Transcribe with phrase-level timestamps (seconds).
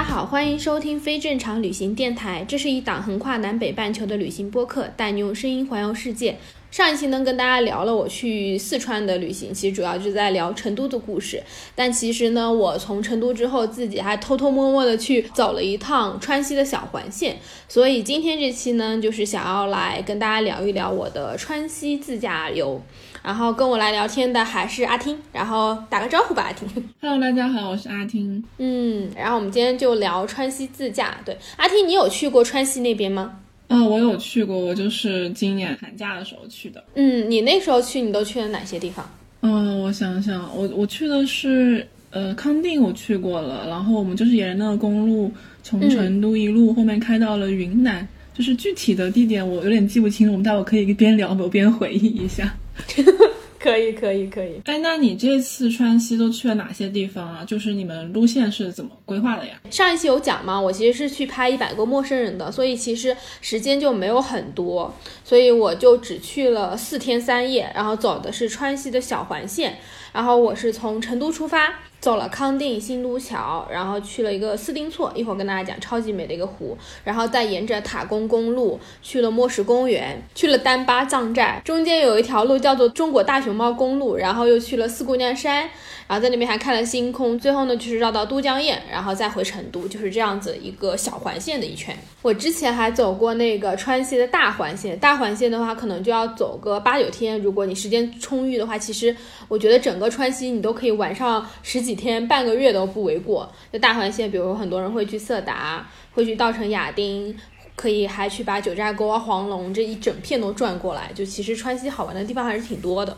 [0.00, 2.42] 大家好，欢迎收听非正常旅行电台。
[2.48, 6.38] 这是一档横跨南北半球的旅行播客，带你用声音环游世界。
[6.70, 11.42] 上一期呢，跟大家聊了我去四川的旅行，其实主要就在聊成都的故事。
[11.74, 17.36] 但其实呢，我从成都之后，自己还偷偷摸摸的去走了一趟川西的小环线。
[17.68, 22.80] 所以今天这期呢，就是想要来跟大家聊一聊我的川西自驾游。
[23.22, 26.66] 然后跟我来聊天的还是阿听，然后打个招呼吧，阿听。
[27.00, 28.42] Hello，大家好，我是阿听。
[28.56, 31.20] 嗯，然后我们今天就聊川西自驾。
[31.24, 33.38] 对，阿听，你有去过川西那边吗？
[33.68, 36.82] 嗯、我有去过，我就是今年寒假的时候去的。
[36.94, 39.08] 嗯，你那时候去，你都去了哪些地方？
[39.42, 45.30] 嗯、我想想，我我去的是呃康定，我去过了，然后我们就是沿着那个公路
[45.62, 52.52] 从成都一路后面开到了云南，就是具体的地点我有点记不清，我们待会可以边聊边回忆一下。
[53.60, 54.58] 可以，可以，可以。
[54.64, 57.44] 哎，那你这次川西都去了哪些地方啊？
[57.44, 59.60] 就是你们路线是怎么规划的呀？
[59.70, 69.76] 上一期有讲嘛，我其实是去拍一百个陌生人的，所以其实时间就没有很多，所以我就只去了四天三夜，然后走的是川西的小环线，
[70.14, 71.80] 然后我是从成都出发。
[72.00, 85.68] 走了康定、新都桥，然后去了一个斯丁措，一会儿跟大家讲超级美的一个湖，然后再沿着塔公公路去了莫石公园，去了丹巴藏寨，中间有一条路叫做中国大熊猫公路，然后又去了四姑娘山，
[86.06, 91.94] 然后在那边还看了星空，最后呢就是绕到都江堰，然后再回成都，就是这样子一个小环线的一圈。
[92.22, 99.14] 我之前还走过那个川西的大环线，大环线的话可能就要走个八九天，如果你时间充裕的话，其实
[99.48, 103.50] 我觉得整个川西你都可以玩上十几天、半个月都不为过。
[103.72, 107.36] 就大环线，比如说很多人会去色达，会去稻城亚丁。
[107.76, 113.16] 可以还去把九寨沟啊、黄龙这一整片都转过来，就其实川西好玩的地方还是挺多的。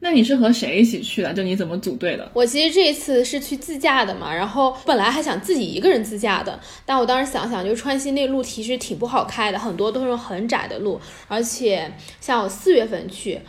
[0.00, 1.32] 那你是和谁一起去的？
[1.32, 2.30] 就你怎么组队的？
[2.34, 11.90] 我其实这一次是去自驾的嘛，然后本来还想自己一个人自驾的，但我当时想想，就川西那路其实挺不好开的，很多都是很窄的路，而且
[12.20, 13.40] 像我四月份去。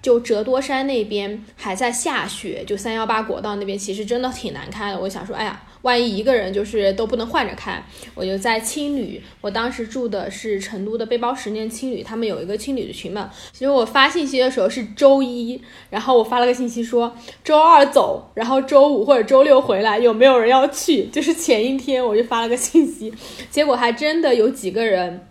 [0.00, 5.00] 就折多山那边还在下雪，就三幺八国道那边其实真的挺难开的。
[5.00, 7.82] 我想说，哎呀，万一一个人就是都不能换着开，
[8.14, 9.20] 我就在青旅。
[9.40, 13.30] 我当时住的是成都的背包十年青旅，他们有一个青旅的群嘛。
[13.52, 15.60] 其实我发信息的时候是周一，
[15.90, 21.06] 然后我发了个信息说周二走，然后周五或者周六回来，有没有人要去？
[21.06, 23.12] 就是前一天我就发了个信息，
[23.50, 25.27] 结果还真的有几个人。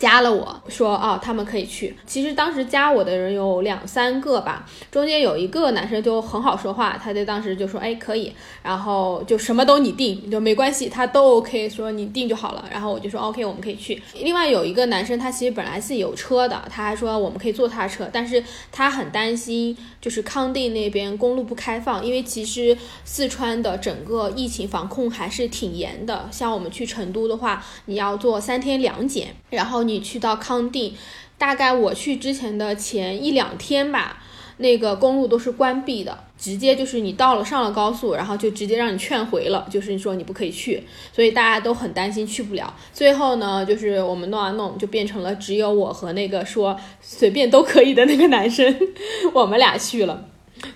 [0.00, 1.94] 加了我说啊，他们可以去。
[2.06, 12.64] 其实当时加我的人有两三个吧，中间有一个男生就很好说话，他就当时就说哎可以，然后就什么都你定，就没关系，他都 OK，说你定就好了。
[12.72, 14.02] 然后我就说 OK，我们可以去。
[14.14, 22.74] 另外有一个男生，他其实本来是有车的，他还说我们可以坐他车，但是他很担心就是康定那边公路不开放，因为其实
[23.04, 26.26] 四川的整个疫情防控还是挺严的。
[26.30, 30.94] 像我们去成都的话，你要做三天两检，然后你去到康定，
[31.36, 34.22] 大概我去之前的前一两天吧，
[34.58, 42.74] 那个公路都是关闭的，直接就是你到了上了高速，然后就直接让你劝回了，就是说你不可以去，所以大家都很担心去不了。
[42.92, 48.74] 最后呢，就是我们弄啊弄，就变成了只有我和那个说随便都可以的那个男生，
[49.32, 50.26] 我们俩去了。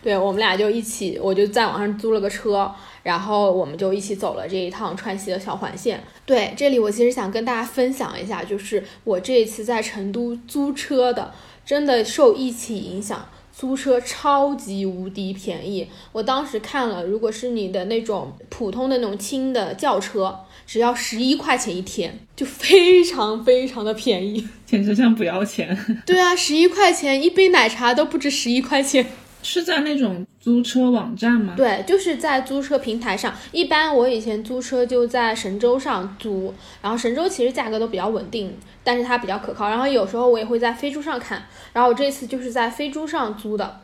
[0.02, 2.70] 对我们俩就一起，我就在网上租了个车，
[3.02, 6.02] 然后我们就一起走了这一趟川西的小环线。
[6.26, 11.32] 对，这里我其实想跟大家分享一下，就是我这一次在成都租车的，
[11.64, 13.26] 真的受疫情影响。
[13.56, 24.44] 租车超级无敌便宜，我当时看了，如果是你的那种普通的那种轻的轿车，只要十一块钱一天，就非常非常的便宜。
[24.66, 26.02] 简直像不要钱。
[26.04, 29.06] 对啊，十一块钱一杯奶茶都不止十一块钱。
[29.44, 31.54] 是在那种租车网站吗？
[31.56, 33.32] 对，就是在租车平台上。
[33.52, 36.52] 一般我以前租车就在神州上租，
[36.82, 39.68] 然后神州其实价格都比较稳定，但是它比较可靠。
[39.68, 43.80] 然后有时候我也会在飞猪上看，然后我这次就是在飞猪上租的。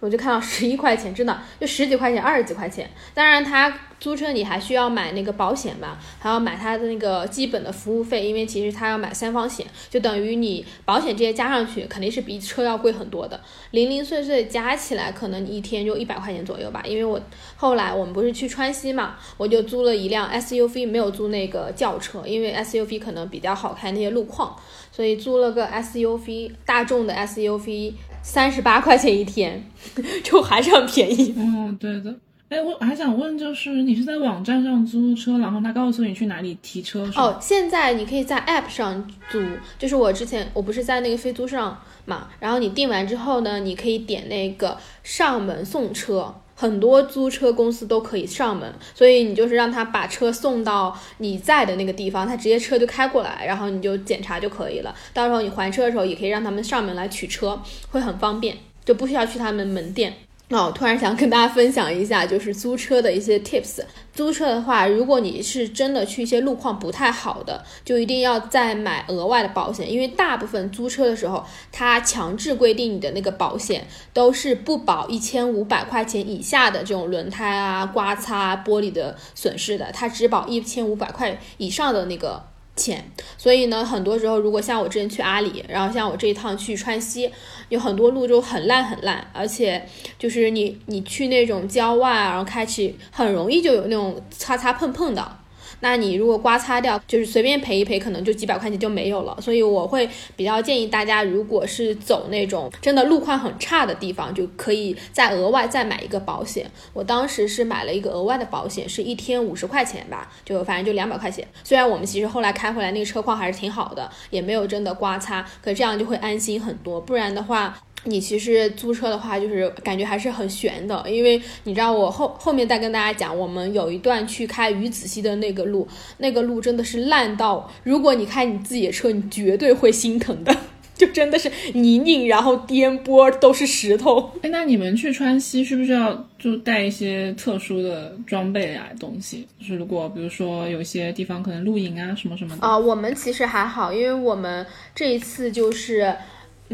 [0.00, 2.90] 我就看到十一块钱，真的就十几块钱、二十几块钱。
[3.14, 3.72] 当然，它
[4.04, 13.40] 租车你还需要买那个保险嘛，还要买它的那个基本的服务费，因为其实它要买三方险，就等于你保险这些加上去，肯定是比车要贵很多的。
[13.70, 16.82] 零零碎碎加起来，可能你一天就一百块钱左右吧。
[16.86, 17.18] 因为我
[17.56, 24.54] 后来我们不是去川西嘛，我就租了一辆 SUV，没有租那个轿车，因为 SUV 可能比较好开那些路况，
[24.92, 29.64] 所以租了个 SUV，大众的 SUV，三十八块钱一天，
[30.22, 31.32] 就还是很便宜。
[31.34, 32.14] 嗯，对的。
[32.50, 37.10] 哎，我还想问，就是你是在网站上租车，然后他告诉你去哪里提车？
[37.16, 39.42] 哦，现在你可以在 App 上租，
[39.78, 54.94] 就是我之前我不是在那个飞租上嘛，然后你订完之后呢，你可以点那个上门送车，很多租车公司都可以上门，所以你就是让他把车送到你在的那个地方，他直接车就开过来，然后你就检查就可以了。
[55.12, 57.60] 到时候你还车的时候，也可以让他们上门来取车，
[57.90, 60.14] 会很方便，就不需要去他们门店。
[60.48, 63.80] 那我突然想跟大家分享一下，就是租车的一些 tips。
[64.12, 82.53] 租车的话，如果你是真的去一些路况不太好的，就一定要再买额外的保险，因为大部分租车的时候，它强制规定你的那个保险都是不保一千五百块钱以下的这种轮胎啊、刮擦、玻璃的损失的，它只保一千五百块以上的那个。
[82.76, 83.04] 钱，
[83.38, 87.30] 所以呢，很多时候如果像我之前去阿里，然后像我这一趟去川西，
[87.68, 89.86] 有很多路就很烂很烂，而且
[90.18, 95.38] 就是你你去那种郊外，然后开启很容易就有那种擦擦碰碰的。
[95.80, 99.36] 那你如果刮擦掉，就是随便赔一赔，可能就几百块钱就没有了。
[99.40, 106.70] 所以我会比较建议大家，如果是走那种真的路况很差的地方，就可以再额外再买一个保险。
[106.92, 111.46] 我当时是买了一个额外的保险，是一天五十块钱吧，就反正就两百块钱。
[111.62, 117.00] 虽然我们其实后来开回来那个车况还是挺好的，也没有真的刮擦，可这样就会安心很多。
[117.00, 117.78] 不然的话。
[118.04, 130.54] 你其实租车的话，就是感觉还是很悬的，因为你知道我后后面再跟大家讲，我们有一段去开鱼子溪的那个路，那个路真的是烂到，如果你开你自己的车，你绝对会心疼的，
[130.94, 134.30] 就真的是泥泞，然后颠簸都是石头。
[134.42, 139.46] 哎，那你们去川西需不需要就带一些特殊的装备啊东西？
[139.58, 146.14] 就是如果比如说有些地方可能露营啊什么什么的啊、我们其实还好，因为我们这一次就是。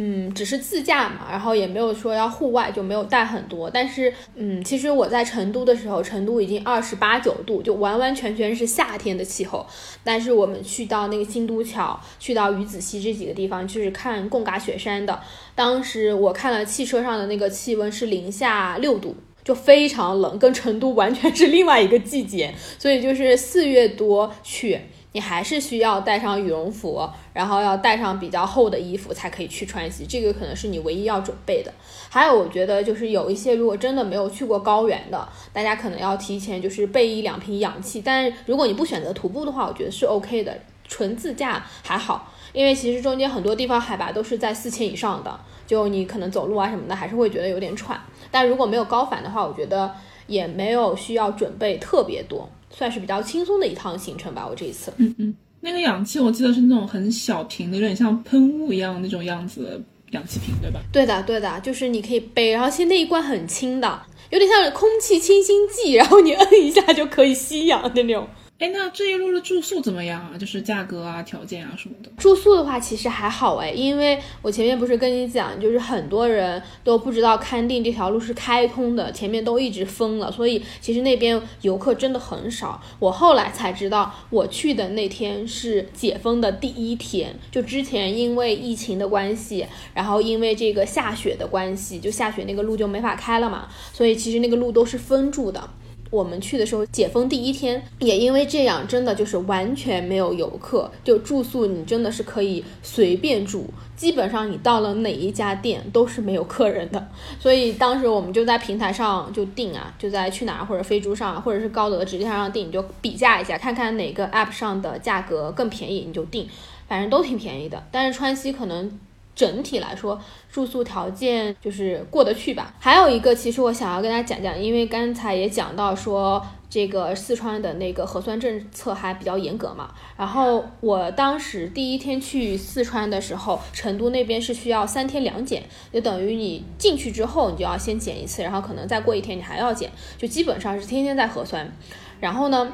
[0.02, 3.68] 嗯，只是自驾嘛，然后也没有说要户外，就没有带很多。
[3.68, 9.66] 但是，嗯，其实我在成都的时候，成都已经二十八九度，就完完全全是夏天的气候。
[10.02, 15.20] 但是我们去到那个新都桥，去到鱼子西这几个地方，就是看贡嘎雪山的。
[15.54, 19.14] 当时我看了汽车上的那个气温是零下六度。
[19.42, 24.78] 就非常冷，跟成都完全是另外一个季节，所以就是四月多去，
[25.12, 31.72] 你还是需要带上羽绒服，然后要带上比较厚的衣服才可以去川西，这个可能是你唯一要准备的。
[32.08, 38.00] 还有，我觉得就是有一些如果真的没有去过高原的，大家可能要提前就是备一两瓶氧气。
[38.00, 48.00] 但如果你不选择徒步的话，我觉得是 OK 的，纯自驾还好，因为其实中间很多地方海拔都是在四千以上的，就你可能走路啊什么的还是会觉得有点喘。
[48.30, 49.92] 但如果没有高反的话，我觉得
[50.28, 54.46] 也没有需要准备特别多，算是比较轻松的一趟行程吧。
[54.48, 59.80] 我这一次，嗯嗯，那个氧气我记得是那种很小瓶的，有点像喷雾一样那种样子的
[60.12, 60.80] 氧气瓶，对吧？
[60.92, 68.26] 对的对的，就是你可以背，然后其实那一罐很轻的，有点像空气清新剂，然后你摁一下就可以吸氧的那种。
[68.60, 70.36] 哎，那这一路的住宿怎么样啊？
[70.36, 72.10] 就是价格啊、条件啊什么的。
[72.18, 82.78] 住宿的话其实还好哎，因为我前面不是跟你讲，就是很多人都不知道勘定这条路是开通的，前面都一直封了，所以其实那边游客真的很少。
[82.98, 95.70] 我后来才知道，我去的那天是解封的第一天，就之前因为疫情的关系，然后因为这个下雪的关系，就下雪那个路就没法开了嘛，所以其实那个路都是封住的。
[96.10, 107.08] 我们去的时候解封第一天，也因为这样，真的就是完全没有游客，就住宿你真的是可以随便住，基本上你到了哪一家店都是没有客人的。
[107.38, 116.48] 所以当时我们就在平台上就订啊，就在去哪儿或者飞猪上，或者是高德直接上订，你就比价一下，看看哪个 app 上的价格更便宜，你就订，
[116.88, 117.82] 反正都挺便宜的。
[117.92, 118.98] 但是川西可能。
[119.34, 120.20] 整体来说，
[120.50, 122.74] 住宿条件就是过得去吧。
[122.78, 129.92] 还有一个，其实我想要跟大家讲讲，因为刚才也讲到说，这个四川的那个核酸政策还比较严格嘛。
[130.16, 141.72] 然后我当时第一天去四川的时候，成都那边是需要三天两检，就等于你进去之后，你就要先检一次，然后可能再过一天你还要检，就基本上是天天在核酸。
[142.20, 142.70] 然后呢？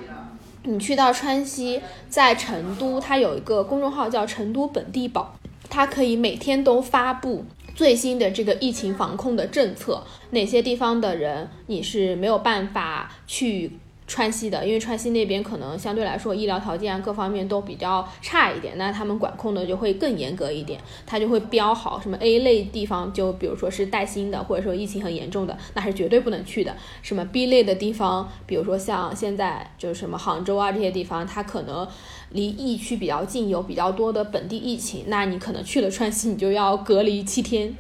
[0.69, 5.33] 你去到川西，在成都，它有一个公众号叫“成都本地宝”，
[5.69, 7.45] 它可以每天都发布
[7.75, 13.71] 最新的这个疫情防控的政策，哪些地方的人你是没有办法去
[14.07, 26.75] 川西的，因为川西那边可能相对来说医疗条件各方面都比较差一点，那他们管控的就会更严格一点，他就会标好什么 A 类地方，就比如说是带薪的，或者说疫情很严重的，那是绝对不能去的。
[27.03, 31.87] 什么 B 类的地方，比如说像现在就是什么杭州啊这些地方，它可能
[32.31, 37.75] 离疫区比较近，有比较多的本地疫情，那你可能去了川西，你就要隔离七天。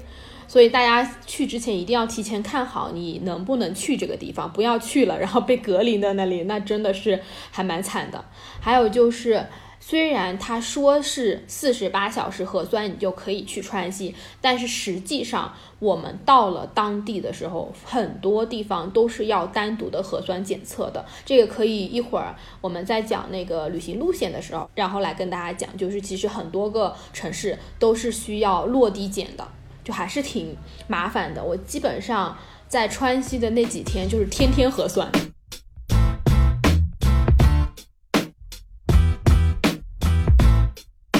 [0.48, 8.24] 所以大家去之前一定要提前看好你能不能去这个地方，不要去了然后被隔离在那里，那真的是还蛮惨的。
[8.60, 9.46] 还有就是，
[9.80, 21.04] 虽然他说是四十八小时核酸你就可以去川西，但是实际上我们到了当地的时候，很多地方都是要单独的核酸检测的。
[21.24, 29.46] 这个可以一会儿我们在讲那个旅行路线的时候，然后来跟大家讲，就是其实很多个城市都是需要落地检的。
[29.86, 30.56] 就还是挺
[30.88, 31.44] 麻烦的。
[31.44, 35.08] 我基本上在川西的那几天就是天天核酸。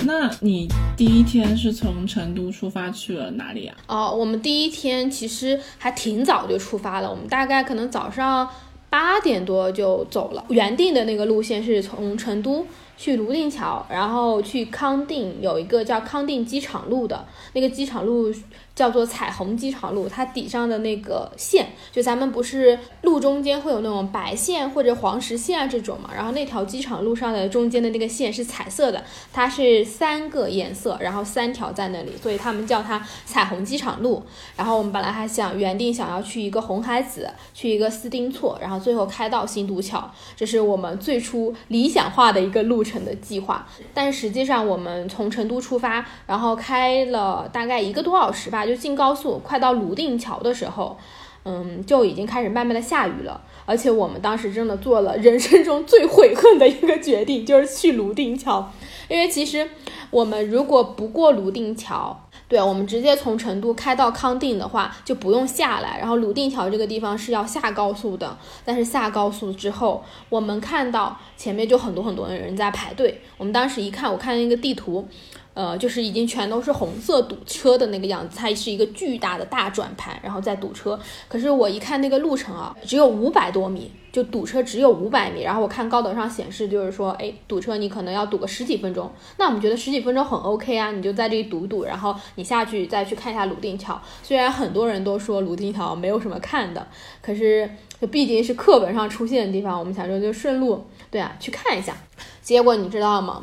[0.05, 3.77] 那你第一天是从成都出发去了哪里啊？
[3.87, 8.49] 哦，我们第一天其实还挺早就出发了，我们大概可能早上
[8.91, 10.45] 八点多就走了。
[10.49, 18.33] 原定的那个路线是从成都去泸定桥，然后去康定，有一个叫康定机场路的那个机场路
[18.77, 29.03] 叫做彩虹机场路，它底上的那个线，就咱们不是路中间会有那种白线或者黄实线啊这种嘛，然后那条机场路上的中间的那个线是彩色的，
[29.33, 34.23] 它是三个颜色，然后三条在那里，所以他们叫它彩虹机场路。
[34.55, 43.67] 然后我们本来还想原定想要去一个红海子，去一个斯丁措，然后最后开到新都桥，这是我们最初理想化的一个路程的计划。
[43.95, 50.97] 但实际上我们从成都出发，然后开了大概一个多小时吧，就进高速，快到泸定桥的时候，
[51.45, 53.41] 嗯，就已经开始慢慢的下雨了。
[53.65, 58.73] 而且我们当时真的做了人生中最悔恨的一个决定，就是去泸定桥，
[59.09, 59.69] 因为其实
[60.11, 62.21] 我们如果不过泸定桥。
[62.49, 65.99] 对，我们直接从成都开到康定的话，就不用下来。
[65.99, 73.21] 然后泸定桥这个地方是要下高速的，但是下高速之后，我们看到前面就很多很多的人在排队。
[73.37, 75.09] 我们当时一看，我看那个地图，
[75.57, 81.01] 呃，就是已经全都是红色堵车的那个样子，它是一个巨大的大转盘，然后在堵车。
[81.29, 85.41] 可是我一看那个路程啊，只有五百多米，就堵车只有五百米。
[85.41, 89.11] 然后我看高德上显示，就是说，哎，堵车你可能要堵个十几分钟。
[89.39, 93.99] 那我们觉得十几分钟很 OK 啊，你就在这里堵堵，然后你下去再去看一下泸定桥。
[94.23, 96.87] 虽然很多人都说泸定桥没有什么看的，
[97.23, 101.97] 可是就毕竟是课本上出现的地方，我们想说就顺路，对啊，去看一下。
[102.43, 103.43] 结果你知道吗？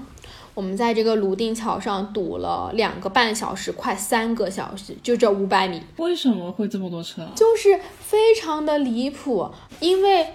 [0.53, 7.31] 我们在这个泸定桥上堵了两个半小时，快三个小时，就这五百米，为什么会这么多车啊？
[7.35, 9.49] 就是非常的离谱。
[9.79, 10.27] 因为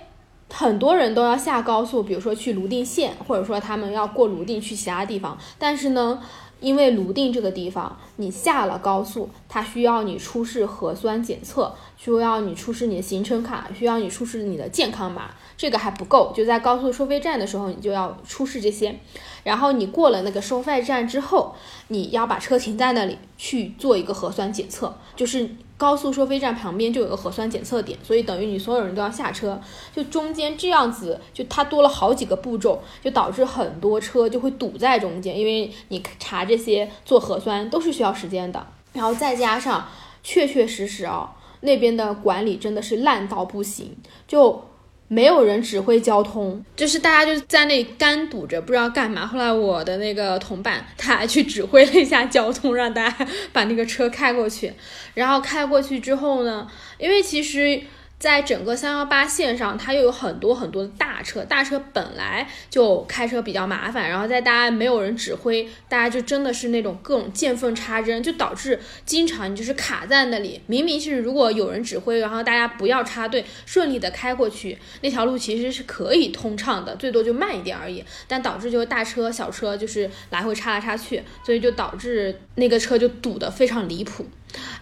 [0.50, 6.20] 很多人都要下高速，比如说去泸定县，或者说他们要过泸定去其他地方，但是呢，
[6.60, 18.94] 因为泸定这个地方，你下了高速，它需要你出示核酸检测，需要你出示你的行程卡，需要你出示你的健康码，这个还不够，就在高速收费站的时候，你就要出示这些。
[19.42, 21.54] 然后你过了那个收费站之后，
[21.88, 29.60] 你要把车停在那里去做一个核酸检测，就是高速收费站旁边就有个核酸检测点，所以等于你所有人都要下车，
[29.92, 39.88] 就中间这样子，就它多了好几个步骤，就导致很多车就会堵在中间，因为你查这些做核酸都是需要时间的，然后再加上
[40.22, 43.96] 确确实实啊、那边的管理真的是烂到不行，
[44.28, 44.67] 就。
[45.08, 49.26] 没有人指挥交通，就是大家就在那里干堵着，不知道干嘛。
[49.26, 54.72] 后来我的那个同伴他还去指挥了一下交通，让大家把那个车开过去。
[55.14, 57.82] 然后开过去之后呢，因为其实。
[58.18, 70.60] 在整个三幺八线上，它又有很多很多的大车，大车本来就开车比较麻烦，然后在大家没有人指挥，大家就真的是那种各种见缝插针，就导致经常你就是卡在那里。
[70.66, 78.04] 明明是如果有人指挥，然后大家不要插队，顺利的开过去，那条路其实是可以通畅的，最多就慢一点而已。
[78.26, 84.26] 但导致就是大车小车就是来回插来插去，所以就导致那个车就堵得非常离谱。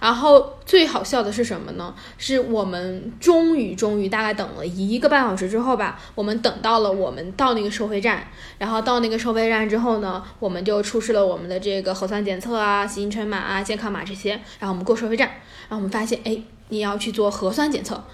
[0.00, 1.94] 然后最好笑的是什么呢？
[2.18, 15.28] 是我们终于终于大概等了一个半小时之后吧，我们等到了我们到那个收费站，然后到那个收费站之后呢，我们就出示了我们的这个核酸检测啊、行程码啊、健康码这些，然后我们过收费站，
[15.68, 18.04] 然后我们发现，哎，你要去做核酸检测，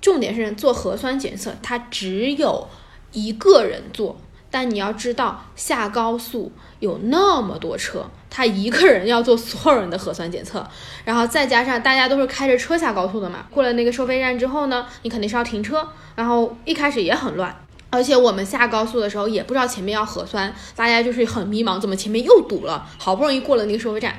[0.00, 2.66] 重点是做核酸检测，它只有
[3.12, 4.16] 一个人做。
[4.50, 6.50] 但你要知道，下高速
[6.80, 10.66] 有那么多车，他一个人要做所有人的核酸检测，
[11.04, 17.54] 然后再加上大家都是开着车下高速的嘛，过了那个收费站之后呢，你肯定是要停车，然后一开始也很乱。
[17.90, 22.86] 而且我们下高速的时候也不知道前面要核酸，大家就是很迷茫，怎么前面又堵了？
[22.98, 24.14] 好不容易过了那个收费站，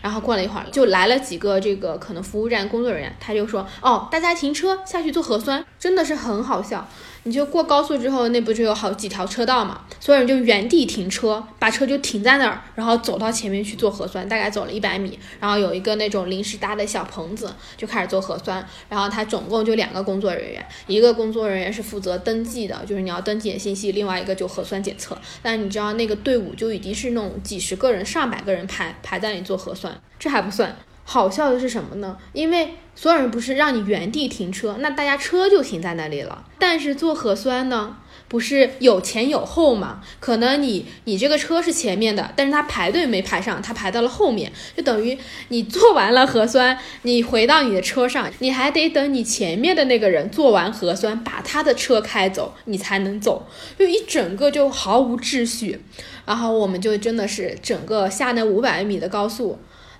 [0.00, 6.86] 然后过了一会儿，就来了几个这个可能服务站工作人员，他就说：“哦，大家停车下去做核酸。”真的是很好笑。
[7.28, 9.82] 你就过高速之后，那不就有好几条车道嘛？
[10.00, 18.66] 所有人就原地停车，把车就停在那儿，然后走到前面去做核酸，大概走了一百米，然后有一个那种临时搭的小棚子，就开始做核酸。
[18.88, 25.18] 然后他总共就两个工作人员，一个工作人员是负责登记的，就是你要登记的信息，另外一个就核酸检测。
[25.42, 30.74] 但你知道那个队伍就已经是那种几十个人、上百个人排排在那里做核酸，这还不算。
[31.10, 32.18] 好笑的是什么呢？
[32.34, 36.44] 因为所有人不是让你原地停车，那大家车就停在那里了。
[36.58, 37.96] 但是做核酸呢，
[38.28, 40.02] 不是有前有后嘛？
[40.20, 45.16] 可能你你这个车是前面的，但是他排队没排上，他排到了后面，就等于
[45.48, 53.46] 你做完了核酸，你回到你的车上，你还得等你前面的那个人做完核酸，把他的车开走，你才能走，
[53.78, 55.80] 就一整个就毫无秩序。
[56.26, 59.58] 然后我们就真的是整个下那五百米的高速。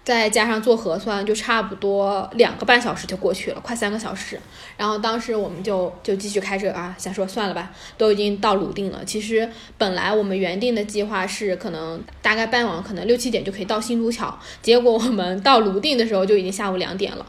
[0.09, 4.41] 再加上做核酸，就差不多两个半小时就过去了，快三个小时。
[4.79, 9.05] 然后当时我们就就继续开车啊，想说算了吧，都已经到泸定了。
[9.05, 9.47] 其实
[9.77, 17.27] 本来我们原定的计划是可能大概傍晚可能六七点就可以到新竹桥，结果我们到泸定的时候就已经下午两点了，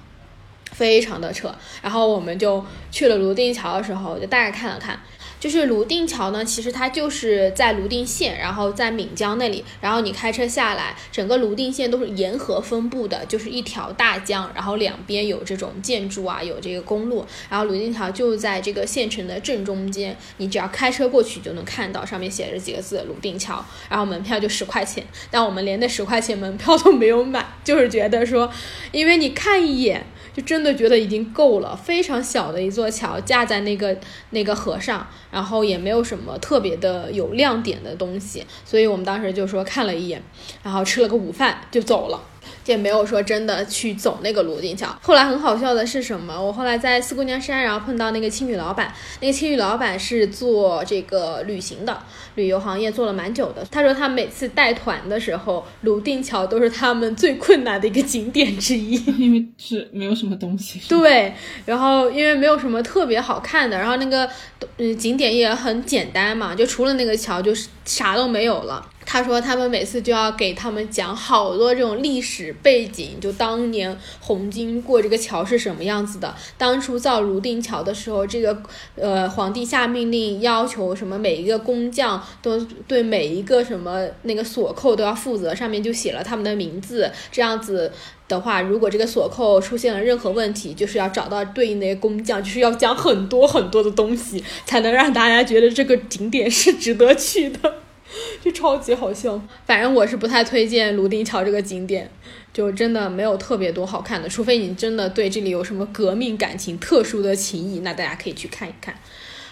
[0.71, 1.53] 非常的扯。
[1.81, 4.97] 然后我们就去了泸定桥的时候，就大概看了看。
[5.39, 28.51] 就是泸定桥呢，其实它就是在泸定县，然后在闽江那里，然后你开车下来，整个泸定县都是沿河分布的，就是一条大江，然后两边有这种建筑啊，有这个公路，然后泸定桥就在这个县城的正中间，你只要开车过去就能看到，上面写着几个字“泸定桥”，然后门票就十块钱，但我们连那十块钱门票都没有买，就是觉得说，
[28.91, 30.05] 因为你看一眼。
[30.33, 33.97] 就真的觉得已经够了，非常小的一座桥架在那个
[34.29, 40.21] 那个河上，然后也没有什么特别的有亮点的东西，所以我们当时就说看了一眼，
[40.63, 42.21] 然后吃了个午饭就走了。
[42.69, 44.87] 也没有说真的去走那个泸定桥。
[45.01, 46.39] 后来很好笑的是什么？
[46.41, 48.93] 我后来在四姑娘山，然后碰到那个青旅老板。
[49.21, 51.97] 那个青旅老板是做这个旅行的，
[52.35, 53.65] 旅游行业做了蛮久的。
[53.71, 58.95] 他说他每次带团的时候，泸定桥都是他们最困难的一个景点之一。
[59.17, 60.79] 因为是没有什么东西。
[60.87, 61.33] 对，
[61.65, 64.29] 然后因为没有什么特别好看的，然后那个
[64.77, 68.85] 嗯景点也很简单嘛，就除了那个桥，就是啥都没有了。
[69.11, 76.35] 他说他们每次就要给他们讲好多这种历史背景，就当年红军过这个桥是什么样子的。
[76.59, 78.61] 当初造泸定桥的时候，这个
[78.93, 87.11] 呃皇帝下命令要求什么每一个工匠都对每一个什么那个锁扣都要负责，上面就写了他们的名字。
[87.31, 87.91] 这样子
[88.27, 97.73] 的话，如果这个锁扣出现了任何问题，就是要找到对应的工匠，就是要讲很多很多的东西，才能让大家觉得这个景点是值得去的。
[98.43, 102.09] 就超级好笑，反正我是不太推荐泸定桥这个景点，
[102.51, 108.95] 就真的没有特别多好看的，除非你真的对这里有什么革命感情、特殊的情谊，那大家可以去看一看。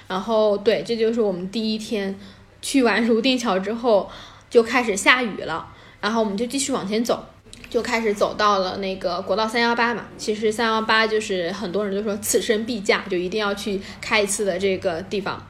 [0.07, 2.17] 然后，对，这就是我们第一天
[2.61, 4.09] 去完泸定桥之后，
[4.49, 5.67] 就开始下雨了，
[5.99, 7.23] 然后我们就继续往前走，
[7.69, 10.05] 就开始走到了那个国道三幺八嘛。
[10.17, 15.45] 其实三幺八就是很多人都说此生必驾，就一定要去开一次的这个地方。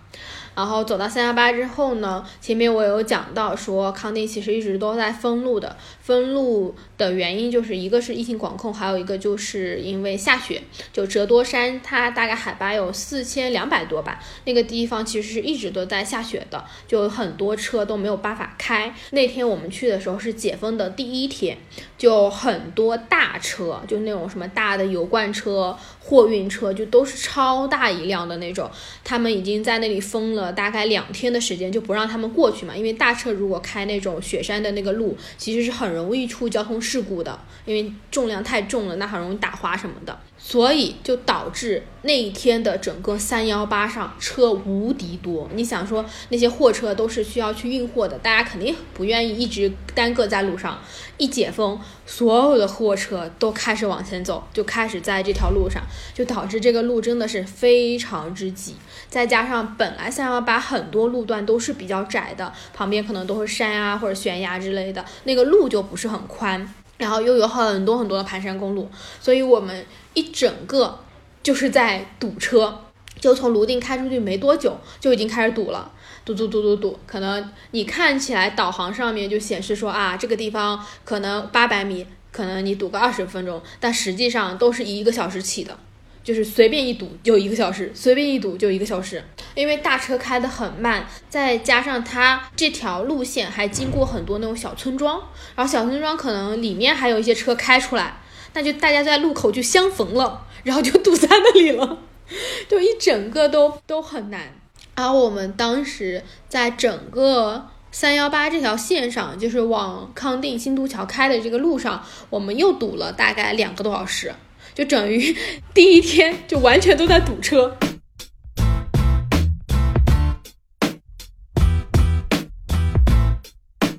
[0.57, 10.63] 然后走到三幺八之后呢，前面我有讲到说康定其实一直都在封路的，封路的原因就是一个是疫情管控，还有一个就是因为下雪。
[10.91, 18.91] 就折多山，它大概海拔有四千两百多吧，那个地方其实是一直都在下雪的，就很多车都没有办法开。
[19.11, 21.55] 那天我们去的时候是解封的第一天，
[21.99, 25.77] 就很多大车，就那种什么大的油罐车。
[26.07, 28.71] 货运车就都是超大一辆的那种，
[29.03, 32.73] 他们已经在那里封了大概两天的时间，就不让他们过去嘛。
[32.73, 40.17] 因为大车如果开那种雪山的那个路，其实是很容易出交通事故的，因为重量太重了，那很容易打滑什么的。
[40.49, 45.45] 所以就导致那一天的整个三幺八上车无敌多。
[45.53, 50.79] 你想说那些货车都是需要去运货的，大家肯定不愿意一直耽搁在路上。
[51.17, 55.83] 一解封，所有的货车都开始往前走，就开始在这条路上，
[56.13, 58.75] 就导致这个路真的是非常之挤。
[59.09, 66.73] 再加上本来三幺八很多路段都是比较窄的，旁边可能都是山啊或者悬崖之类的，那个路就不是很宽。
[66.97, 68.89] 然后又有很多很多的盘山公路，
[69.21, 69.85] 所以我们
[70.17, 70.99] 一整个
[71.43, 72.85] 就是在堵车，
[73.19, 75.91] 就从泸定开出去没多久就已经开始堵了。
[76.25, 85.77] 堵堵堵堵堵，可能你看起来导航上面就显示说啊，这个地方可能八百米，可能你堵个二十分钟，但实际上都是一个小时起的。
[86.23, 89.23] 就是随便一堵就一个小时，随便一堵就一个小时，
[89.55, 95.21] 因为大车开得很慢，再加上它这条路线还经过很多那种小村庄，
[95.55, 98.17] 然后小村庄可能里面还有一些车开出来，
[98.57, 101.99] 那就大家在路口就相逢了，然后就堵在那里了，
[102.67, 104.51] 就一整个都都很难。
[104.95, 114.33] 然后我们当时在整个三幺八这条线上，就是往康定新都桥开的这个路上，我们又堵了大概两个多小时。
[114.73, 115.37] 就等于
[115.75, 117.77] 第一天就完全都在堵车。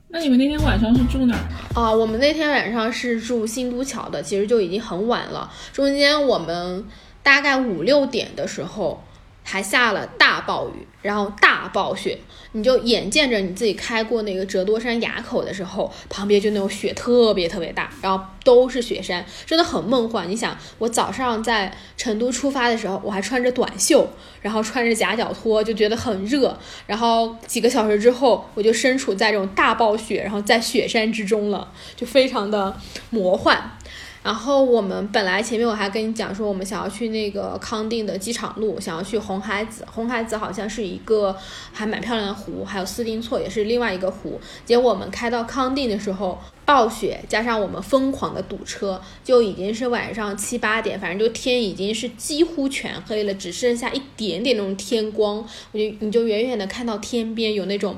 [0.09, 1.58] 那你们那天晚上是住哪儿？
[1.79, 5.49] 啊，我们那天晚上是住新都桥的，其实就已经很晚了。
[5.73, 6.85] 中间我们
[7.23, 9.05] 大概五六点的时候
[9.45, 12.19] 还下了大暴雨，然后大暴雪，
[12.53, 20.29] 你就眼见着你自己开过那个折多山垭口的时候，旁边就那种雪特别特别大，然后都是雪山，真的很梦幻。
[20.29, 24.09] 你想，我早上在成都出发的时候，我还穿着短袖，
[24.41, 26.59] 然后穿着夹脚拖，就觉得很热。
[26.87, 32.77] 然后几个小时之后，我就身处在这种大暴雪，然后在雪山之中了，就非常的
[33.11, 33.78] 魔幻。
[34.23, 39.87] 然后我们本来前面我还跟你讲说，我们想要去那个康定的机场路，想要去红海子。
[39.91, 41.35] 红海子好像是一个
[41.73, 44.41] 还蛮漂亮的湖，还有斯丁错也是另外一个湖。
[44.65, 55.37] 结果我们开到康定的时候，暴雪加上我们疯狂的堵车，就已经是晚上七八点，反正就天已经是几乎全黑了，只剩下一点点那种天光。
[55.73, 57.97] 我就你就远远的看到天边有那种。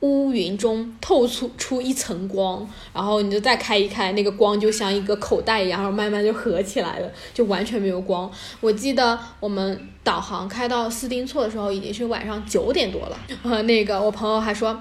[0.00, 8.30] 乌云中透出出一层光，然后你就再开一开，那个光就像一个口袋一样，然后慢慢就合起来了，就完全没有光。
[8.60, 13.18] 我记得我们导航开到斯丁措的时候，已经是晚上九点多了。
[13.42, 14.78] 呃， 那个我朋友还说，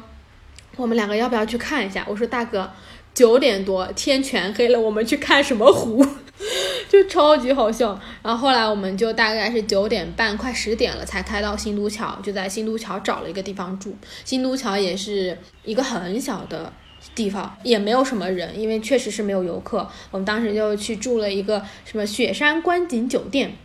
[0.75, 2.05] 我们两个要不要去看一下？
[2.09, 2.69] 我说大哥，
[3.13, 6.05] 九点多天全黑了，我们去看什么湖？
[6.89, 7.99] 就超级好笑。
[8.21, 13.95] 然后后来我们就大概是九点半快十点了才开到新都桥，就在新都桥找了一个地方住。
[14.23, 16.71] 新都桥也是一个很小的
[17.13, 19.89] 地方，也没有什么人，因为确实是没有游客。
[20.11, 23.55] 我们当时就去住了一个什么雪山观景酒店。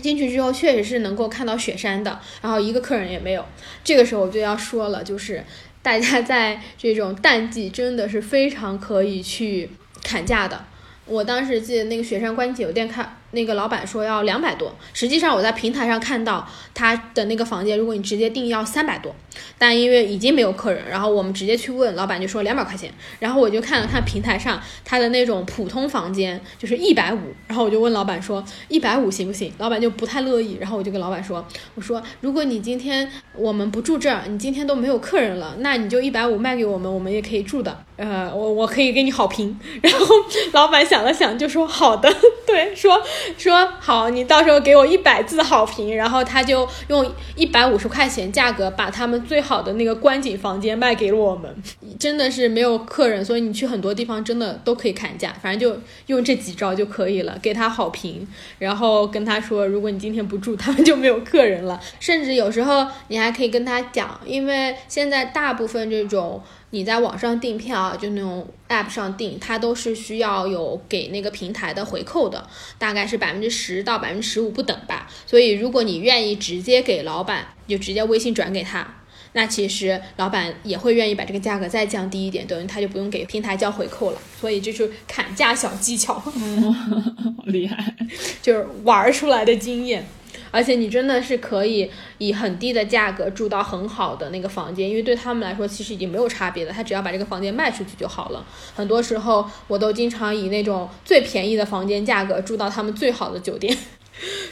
[0.00, 3.44] 进去之后确实是能够看到雪山的，然后一个客人也没有。
[3.84, 5.44] 这个时候我就要说了，就是
[5.82, 9.70] 大家在这种淡季真的是非常可以去
[10.02, 10.64] 砍价的。
[11.06, 19.14] 我当时记得那个雪山观景酒店看那个老板说要两百多，实际上我在平台上看到他的那个房间，如果你直接订要三百多，
[19.58, 29.52] 但因为已经没有客人，然后我们直接去问老板就说两百块钱，然后我就看了看平台上他的那种普通房间就是一百五，然后我就问老板说一百五行不行？
[29.58, 39.58] 老板就不太乐意，然后我就跟老板说，我说如果你今天我们不住这儿，你今天都没有客人了，那你就一百五卖给我们，我们也可以住的，呃，我我可以给你好评。
[39.82, 40.06] 然后
[40.52, 42.12] 老板想了想就说好的，
[42.46, 43.00] 对，说
[43.38, 51.54] 说好，你到时候给我一百字好评，然后他就用一百五十块钱价格把他们最好的那个观景房间卖给了我们。
[51.98, 58.26] 真的是没有客人，所以你去很多地方真的都可以砍价，反正就用这几招就可以了，给他好评，
[58.58, 61.80] 然后跟他说，如果你今天不住，他们就没有客人了。
[62.00, 66.42] 甚至有时候你还可以跟他讲，因为现在大部分这种
[66.74, 75.06] 你在网上订票，就那种 app 上订，它都是需要有给那个平台的回扣的，大概是百分之十到百分之十五不等吧。
[75.26, 78.96] 所以如果你愿意直接给老板，就直接微信转给他。
[79.34, 84.18] 那其实老板也会愿意把这个价格再降低一点，等于他就不用给平台交回扣了。
[84.40, 86.72] 所以这就是砍价小技巧，嗯，
[87.36, 87.94] 好厉害。
[88.42, 90.06] 就是玩儿出来的经验。
[90.52, 98.46] 而且你真的是可以以很低的价格住到很好的那个房间，因为对他们来说其实已经没有差别了，他只要把这个房间卖出去就好了。
[98.76, 103.76] 很多时候我都经常以那种最便宜的房间价格住到他们最好的酒店。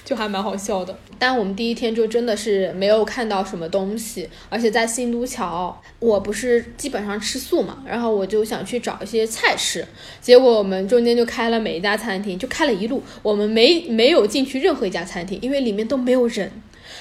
[0.05, 9.87] 就还蛮好笑的，但我们第一天就真的是没有看到什么东西，而且在新都桥，我不是基本上吃素嘛，然后我就想去找一些菜吃，
[10.21, 16.51] 结果我们中间就开了每一家餐厅，就开了一路，我们没没有进去任何一家餐厅，因为里面都没有人。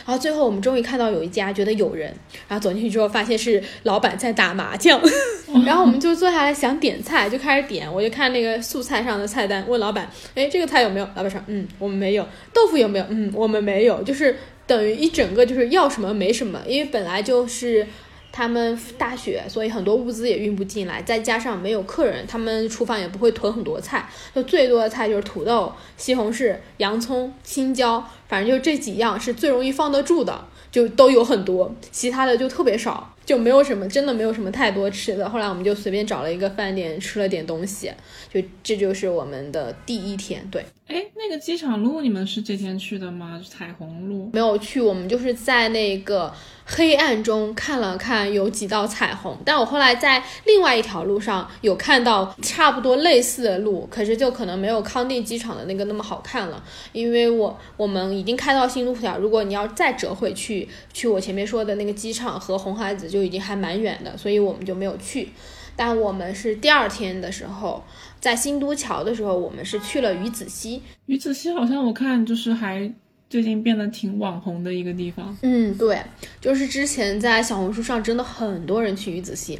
[0.09, 2.11] 然后最后我们终于看到有一家觉得有人，
[2.47, 4.99] 然后走进去之后发现是老板在打麻将，
[5.67, 7.87] 然后我们就坐下来想点菜，就开始点。
[7.93, 11.05] 我就看那个素菜上的菜单，问老板，哎，这个菜有没有？
[11.13, 12.27] 老板说，嗯，我们没有。
[12.51, 13.05] 豆腐有没有？
[13.09, 14.01] 嗯，我们没有。
[14.01, 17.85] 就是等于一整个就是要什么没什么，因为本来就是。
[18.31, 30.45] 他们大雪，所以很多物资也运不进来，再加上没有客人，他们厨房也不会囤很多菜，就最多的菜就是土豆、西红柿、洋葱、青椒，反正就这几样是最容易放得住的。
[30.71, 35.29] 就都有很多，其他的就特别少，就没有什么，真的没有什么太多吃的。
[35.29, 37.91] 后来我们就随便找了一个饭店吃了点东西，
[38.33, 40.43] 就这就是我们的第一天。
[40.49, 43.39] 对，哎，那个机场路你们是这天去的吗？
[43.47, 44.31] 彩虹路。
[44.33, 46.33] 没有去，我们就是在那个
[46.65, 49.37] 黑暗中看了看有几道彩虹。
[49.45, 56.63] 但我后来在另外一条路上有看到差不多类似的路，可是就可能没有康定机场的那个那么好看了，
[56.93, 65.27] 因为我我们已经开到新路桥，如果你要再折回去去我前面说的那个机场和红孩子就就已经还蛮远的，所以我们就没有去。
[65.75, 67.83] 但我们是第二天的时候，
[68.21, 72.89] 在新都桥的时候，我们是去了鱼子溪，鱼子溪好像我看就是还
[73.29, 75.37] 最近变得挺网红的一个地方。
[75.41, 76.01] 嗯，对，
[76.39, 79.59] 就是之前在小红书上真的很多人去鱼子溪，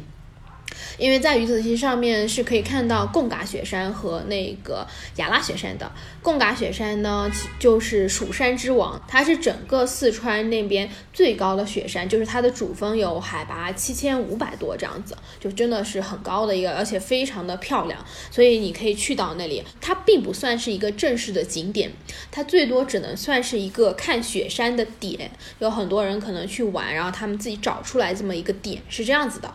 [0.98, 5.90] 因为在鱼子溪上面是可以看到贡嘎雪山和那个雅拉雪山的。
[6.22, 19.64] 贡嘎雪山呢，就是蜀山之王，它是整个四川那边最高的雪山，就是它的主峰有海拔七千五百多这样子，就真的是很高的一个，而且非常的漂亮，所以你可以去到那里。
[19.80, 21.90] 它并不算是一个正式的景点，
[22.30, 25.30] 它最多只能算是一个看雪山的点。
[25.58, 29.52] 有很多人可能去玩，然后他们自己找出来这么一个点，是这样子的。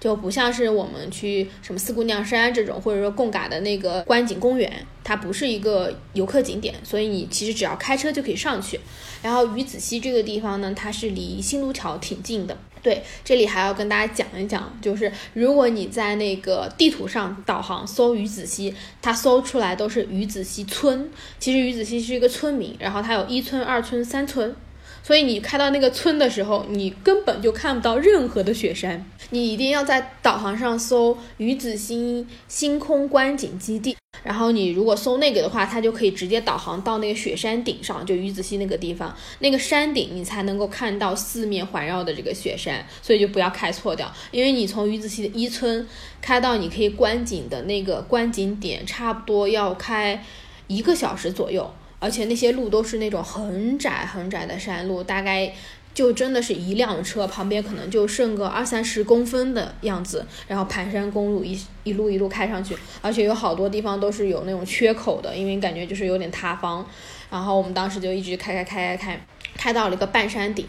[0.00, 8.80] 就不像是我们去什么四姑娘山这种，或者说贡嘎的那个观景公园，它不是一个游客景点，所以你其实只要开车就可以上去。
[9.22, 12.56] 然后鱼子溪这个地方呢，它是离新都桥挺近的。
[12.82, 24.56] 对，这里还要跟大家讲一讲，就是如果你在那个地图上导航搜鱼子溪，它搜出来都是鱼子溪村，其实鱼子溪是一个村名，然后它有一村、二村、三村。
[25.02, 29.04] 所以你开到那个村的时候，你根本就看不到任何的雪山。
[29.30, 42.84] 你一定要在导航上搜鱼子溪星空观景基地，然后你如果搜那个的话，它就可以直接导航到那个雪山顶上，就鱼子溪那个地方，那个山顶你才能够看到四面环绕的这个雪山。
[43.00, 45.86] 所以就不要开错掉，因为你从鱼子溪的一村
[46.20, 50.24] 开到你可以观景的那个观景点，差不多要开
[50.66, 51.72] 一个小时左右。
[52.00, 55.54] 而且那些路都是那种很窄很窄的山路，大概
[55.94, 66.84] 就真的是一辆车旁边可能就剩个二三十公分的样子，然后盘山公路一一路一路开上去，而且有好多地方都是有那种缺口的，因为感觉就是有点塌方。
[67.30, 70.66] 然后我们当时就一直开开开开开，开到了一个半山顶。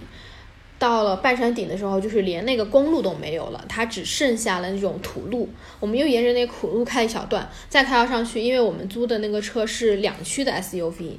[0.82, 5.48] 到了半山顶的时候，就是连那个公路都没有了，它只剩下了那种土路。
[5.80, 11.18] 我们又沿着那个土路开一小段，再开到上去，因为我们租的那个车是两驱的 SUV，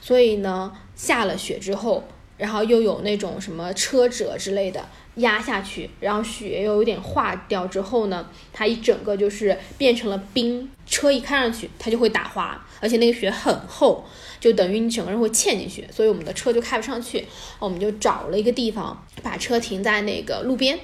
[0.00, 2.02] 所以呢，下了雪之后，
[2.38, 14.04] 然后又有那种什么车辙之类的压下去，然后雪又有点化掉之后呢，它一整个就是变成了冰，车一开上去它就会打滑，而且那个雪很厚。
[14.44, 17.24] 就等于你整个人会嵌进去，所以我们的车就开不上去。
[17.58, 20.78] 我们就找了一个地方，把车停在那个路边，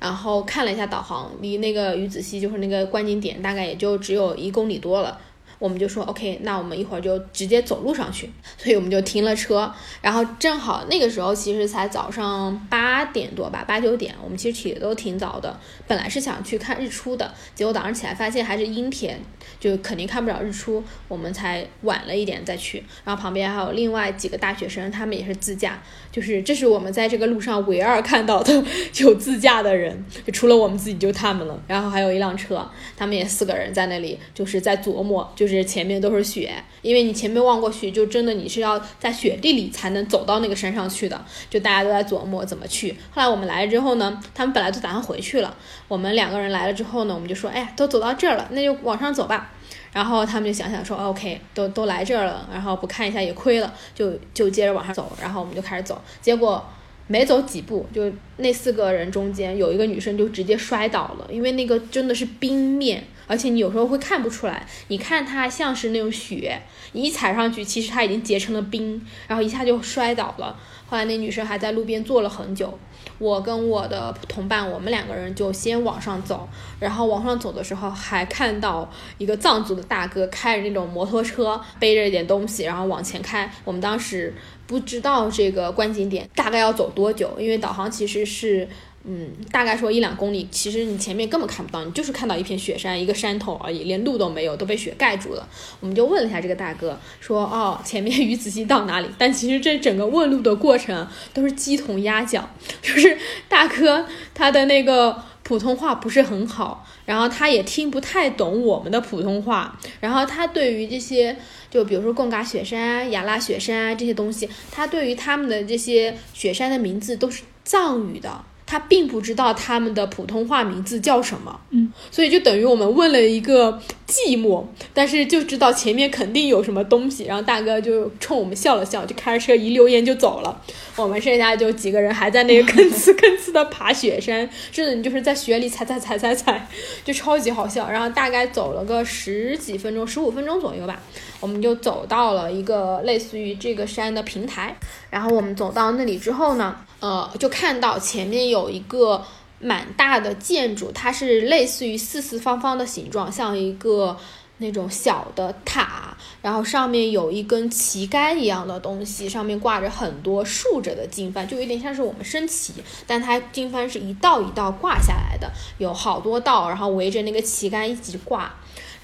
[0.00, 5.20] 然后看了一下导航，离那个鱼子溪就是那个观景点大概也就只有一公里多了。
[5.58, 9.72] 我们就说 OK，那我们一会儿就直接走路上去， 所以我们就停了车。
[10.00, 15.58] 然后正好那个时候其实才早上八点多吧，八九点，我们其实起的都挺早的。
[15.86, 19.20] 本来是想去看日出的，结果早上起来发现还是阴天，
[19.60, 22.82] 就肯定看不了日出，我们才晚了一点再去。
[23.04, 28.64] 然后旁边还有另外几个大学生，他们也是自驾，就是这是我们在这个路上唯二看到的
[29.00, 31.60] 有自驾的人，就除了我们自己就他们了。
[31.66, 42.92] 然后还有一辆车，他们也四个人在那里，就是在琢磨，就就是前面都是雪，因为你前面望过去，就真的你是要在雪地里才能走到那个山上去的，就大家都在琢磨怎么去。
[43.10, 45.54] 后来我们来了之后呢，他们本来都打算回去了。
[45.86, 49.52] 我们两个人来了之后呢，我们就说，哎呀，都走到这儿了，那就往上走吧。
[49.92, 55.12] 然后他们就想想说，OK，都都来这儿了，然后不看一下也亏了，就就接着往上走。
[55.20, 56.66] 然后我们就开始走，结果
[57.06, 66.60] 没走几步，就那四个人中间有一个女生就直接摔倒了，因为那个真的是冰面，而且你有时候会看不出来，你看它像是那种雪，
[66.92, 70.56] 你一踩上去，其实它已经结成了冰，然后一下就摔倒了。
[70.86, 72.78] 后来那女生还在路边坐了很久。
[73.18, 76.48] 我跟我的同伴，我们两个人就先往上走，
[76.80, 83.50] 然后往上走的时候还看到一个藏族的大哥开着那种摩托车，背着一点东西，然后往前开。
[83.64, 84.34] 我们当时
[84.66, 88.68] 不知道这个观景点大概要走多久，因为导航其实是。
[89.06, 95.46] 嗯，大概说一两公里，其实你前面根本看不到，你就是看到一片雪山，一个山头而已，连路都没有，都被雪盖住了。
[95.80, 99.08] 我们就问了一下这个大哥，说哦， 前面鱼子溪到哪里？
[99.18, 102.48] 但其实这整个问路的过程都是鸡同鸭讲，
[102.80, 111.36] 就是大哥他的那个普通话不是很好，然后他也听不太懂我们的普通话，然后他对于这些，
[111.70, 118.42] 就比如说贡嘎雪山啊、雅拉雪山啊这些东西，他对于他们的这些雪山的名字都是藏语的。
[118.74, 130.60] 他并不知道他们的普通话名字叫什么，嗯，所以就等于我们问了一个寂寞，但是就知道前面肯定有什么东西，然后大哥就冲我们笑了笑，就开着车一溜烟就走了。
[130.96, 136.68] 我们剩下就几个人还在那个吭哧吭哧的爬雪山，真的你就是在雪里踩踩踩踩踩，
[137.04, 137.88] 就超级好笑。
[137.88, 141.00] 然后大概走了个十几分钟，十五分钟左右吧，
[141.38, 144.76] 我们就走到了一个类似于这个山的平台。
[145.10, 149.22] 然后我们走到那里之后呢，呃，就看到前面有有一个
[149.60, 154.16] 蛮大的建筑，它是类似于四四方方的形状，像一个
[154.58, 162.72] 那种小的塔，然后上面有一根旗杆一样的东西，上面挂着很多竖着的经幡，就有点像是我们升旗，
[163.06, 168.54] 但它经幡是一道一道挂下来的，有好多道，然后围着那个旗杆一起挂。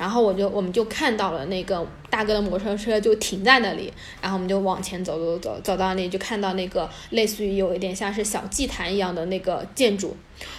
[0.01, 10.17] 然后我就我们就看到了那个大哥的摩托车就停在那里，然后我们就往前走走走，走到那里就看到那个类似于有一点像是小祭坛一样的那个建筑，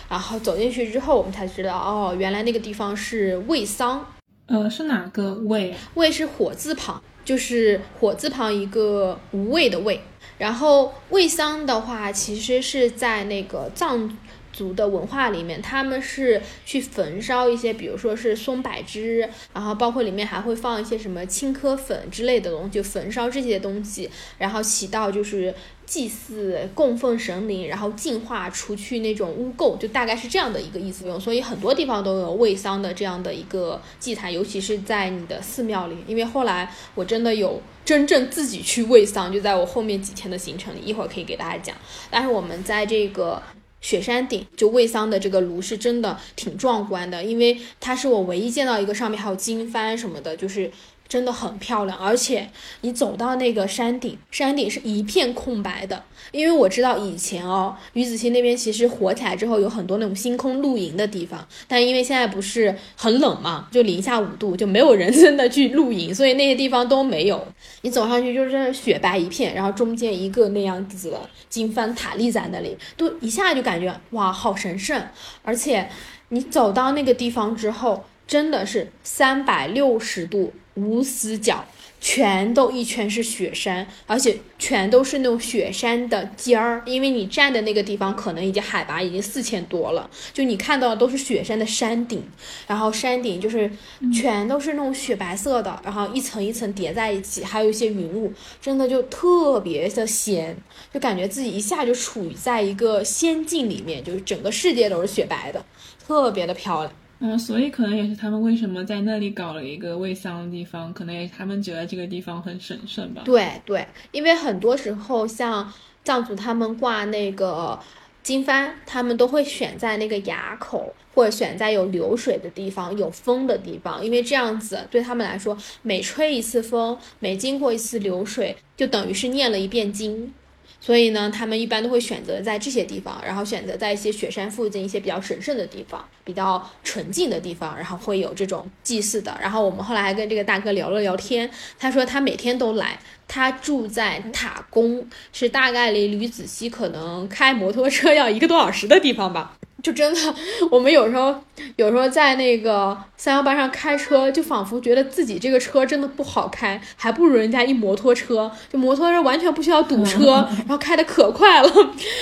[0.07, 4.05] 然后走进去之后，我们才知道哦，原来那个地方是卫桑，
[4.45, 5.73] 呃，是哪个卫？
[5.95, 9.99] 卫是火字旁，就是火字旁一个无畏的畏。
[10.37, 14.17] 然后卫桑的话，其实是在那个藏
[14.51, 25.53] 族的文化里面，他们是去焚烧一些，比如说是松柏枝，然后包括里面还会放一些什么青稞粉之类的东西，就焚烧这些东西，然后起到就是
[25.85, 31.19] 祭祀、供奉神灵，然后净化、除去那种污垢，就大概是这样的一个意思用。
[31.19, 35.97] 所以很多地方都有喂桑的这样的一个祭坛，尤其是在你的寺庙里。
[36.07, 41.75] 因为后来我真的有真正自己去喂桑，就在我后面几天的行程里，一会儿可以给大家讲。
[42.09, 43.41] 但是我们在这个。
[43.81, 50.71] 雪山顶就魏桑的这个炉是真的挺壮观的，因为它是我唯一见到一个上面还有经幡什么的，就是
[51.07, 51.97] 真的很漂亮。
[51.97, 52.49] 而且
[52.81, 67.45] 你走到那个山顶，山顶是一片空白的，因为我知道以前哦，鱼子溪那边其实火起来之后有很多那种星空露营的地方，但因为现在不是很冷嘛，就零下五度，就没有人 真的去露营，所以那些地方都没有。
[67.81, 75.03] 你走上去就是雪白一片，然后中间一个那样子的经幡塔立在那里，都一下就感觉哇，好神圣。
[75.43, 75.89] 而且
[76.29, 81.65] 你走到那个地方之后，真的是三百六十度无死角。
[82.01, 92.27] 全都一圈是雪山，而且全都是那种雪山的尖儿，因为你站的那个地方可能已经海拔已经四千多了，就你看到的都是雪山的山顶，
[92.65, 93.71] 然后山顶就是
[94.11, 100.57] 全都是那种雪白色的，然后一层一层叠在一起，还有一些云雾，真的就特别的仙，
[100.91, 105.63] 就感觉自己一下就处于在一个仙境里面，就是整个世界都是雪白的，
[106.07, 106.91] 特别的漂亮。
[107.23, 113.21] 嗯，所以可能也是他们为什么在那里搞了一个卫桑的地方，可能也是他们觉得这个地方很神圣吧。
[113.23, 115.71] 对对，因为很多时候像
[116.03, 117.79] 藏族他们挂那个
[118.23, 130.33] 经幡，他们都会选在那个崖口，或者选在有流水的地方、有风的地方，因为这样子对他们来说，每吹一次风，每经过一次流水，就等于是念了一遍经。
[130.83, 139.37] 所以呢，他们一般都会选择在这些地方，然后选择在一些雪山附近一些比较神圣的地方、比较纯净的地方，然后会有这种祭祀的。
[139.39, 149.57] 然后我们后来还跟这个大哥聊了聊天，他说他每天都来，他住在塔公，是大概离吕子溪可能开摩托车要一个多小时的地方吧。
[149.81, 150.35] 就真的，
[150.69, 151.35] 我们有时候
[151.75, 161.69] 有时候在那个三幺八上开车，就仿佛觉得自己这个车真的不好开，还不如人家一摩托车，就摩托车完全不需要堵车，然后开的可快了。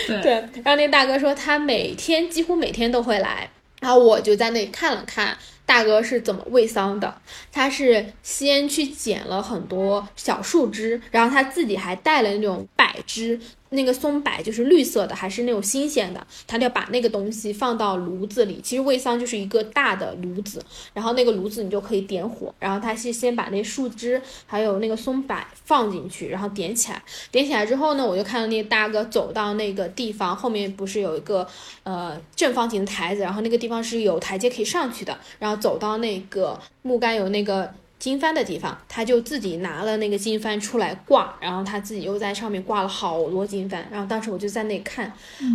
[0.07, 0.31] 对，
[0.63, 3.49] 然后那个大哥说他每天几乎每天都会来，
[3.81, 7.13] 然后我就在那里看了看大哥是怎么喂桑的，
[7.51, 13.39] 他是先去捡了很多小树枝，然后他自己还带了那种柏枝。
[13.69, 18.59] 那个松柏就是绿色的，还是那种新鲜的，他就要把那个东西放到炉子里。
[18.63, 27.01] 其实煨桑就是一个大的炉子，然后那个炉子你就可以点火，然后他是先把那树枝还有那个松柏放进去，然后点起来。
[27.31, 31.47] 点起来之后呢，我就看到那个大哥走到那个地方后面，不是有一个
[31.83, 37.71] 呃正方形的台子，然后那个地方是有台阶可以上去的，然后走到那个木杆有那个。
[37.99, 45.11] 经幡的地方，他就自己拿了那个经幡出来挂，然后他自己又在上面挂了好多经幡，然后当时我就在那看，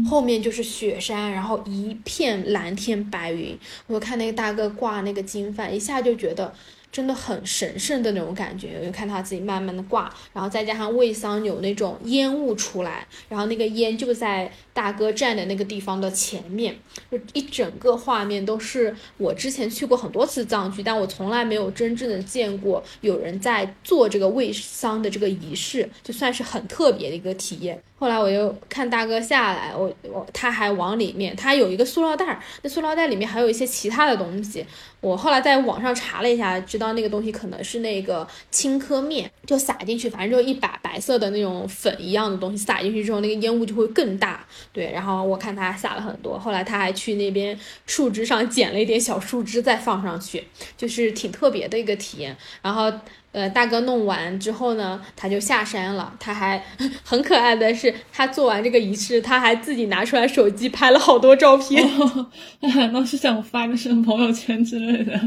[0.09, 6.53] 后面就是雪山，然后一片蓝天白云，我看那个大哥挂那个经幡，一下就觉得
[6.95, 16.79] 真的很神圣的那种感觉，就看他自己慢慢的挂，然后再加上魏桑有那种烟雾出来，然后那个烟就在大哥站的那个地方的前面，
[17.11, 27.83] 就一整个画面都是我之前去过很多次藏区，但我从来没有真正的见过有人在做这个魏桑的这个仪式，就算是很特别的一个体验。
[27.97, 34.67] 后来我又看大哥下来，我我他还往里面，他有一个塑料袋儿，那塑料袋里面还有一些其他的东西。
[35.01, 44.45] 我后来在网上查了一下，知道那个东西可能是那个青稞面，就撒进去，反正就一把白色的那种粉一样的东西，撒进去之后，那个烟雾就会更大。
[44.73, 50.45] 对，然后我看他撒了很多，后来他还去那边树枝上捡了一点小树枝再放上去，
[50.77, 52.37] 就是挺特别的一个体验。
[52.61, 52.93] 然后。
[53.35, 56.15] 呃，大哥弄完之后呢，他就下山了。
[56.21, 56.63] 他还
[57.03, 61.85] 很可爱的是，他做完这个仪式，他还自己拿出来手机拍了好多照片。
[62.63, 65.21] 他难道是想发个什么朋友圈之类的？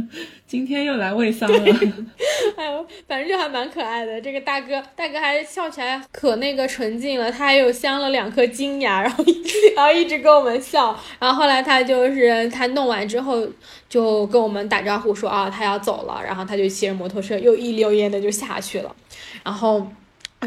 [0.47, 1.57] 今天又来喂桑了。
[2.55, 4.21] 哎呦，反正就还蛮可爱的。
[4.21, 7.29] 这个大哥，大哥还笑起来可那个纯净了。
[7.29, 10.97] 他还有镶了两颗金牙，然后一直然后一直跟我们笑。
[11.19, 13.45] 然后后来他就是他弄完之后，
[13.89, 16.21] 就跟我们打招呼说啊，他要走了。
[16.23, 18.95] 然后他就骑着摩托车又一溜烟的就下去了。
[19.43, 19.85] 然后，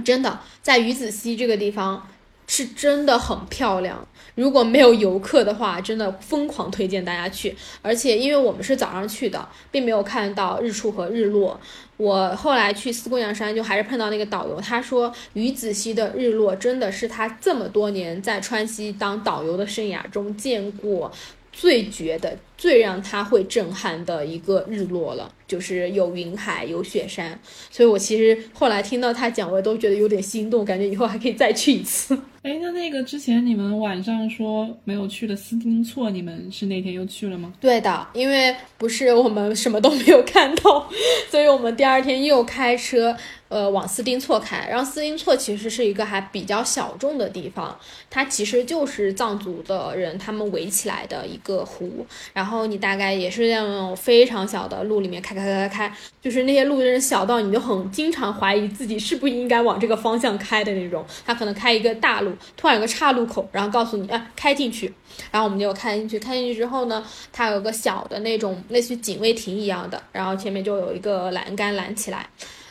[0.02, 2.08] 真的在鱼子溪这个地方
[2.50, 4.04] 是真的很漂亮。
[4.34, 7.56] 如果没有游客的话，真的疯狂推荐大家去。
[7.80, 11.60] 而且因为我们是早上去的，并没有看到日出和日落。
[11.96, 21.12] 我后来去四姑娘山，就还是碰到那个导游，他说鱼子溪的日落真的是他这么多年在川西当导游的生涯中见过
[21.52, 25.32] 最绝的、最让他会震撼的一个日落了。
[25.50, 27.36] 就是有云海，有雪山，
[27.72, 32.16] 所以我其实后来听到他讲，我都觉得有点心动，感觉以后还可以再去一次。
[32.42, 37.52] 哎，那那个之前你们晚上说没有去的斯丁措，你们是那天又去了吗？
[37.60, 40.88] 对的，因为不是我们什么都没有看到，
[41.28, 43.14] 所以我们第二天又开车，
[43.48, 44.66] 呃，往斯丁措开。
[44.70, 47.78] 然后斯丁措其实是一个还比较小众的地方，
[48.08, 61.04] 它其实就是藏族的人他们围起来的一个湖，然后你大概也是在那种非常小的路里面开开开开开，就是那些路真是小到你就很经常怀疑自己是不是应该往这个方向开的那种。
[61.24, 64.92] 他可能开一个大路，突然有个岔路口，然后告诉你，啊，开进去。
[65.30, 72.26] 然后我们就开进去，开进去之后呢，它有个小的那种类似于警卫亭一样的，然后前面就有一个栏杆拦起来。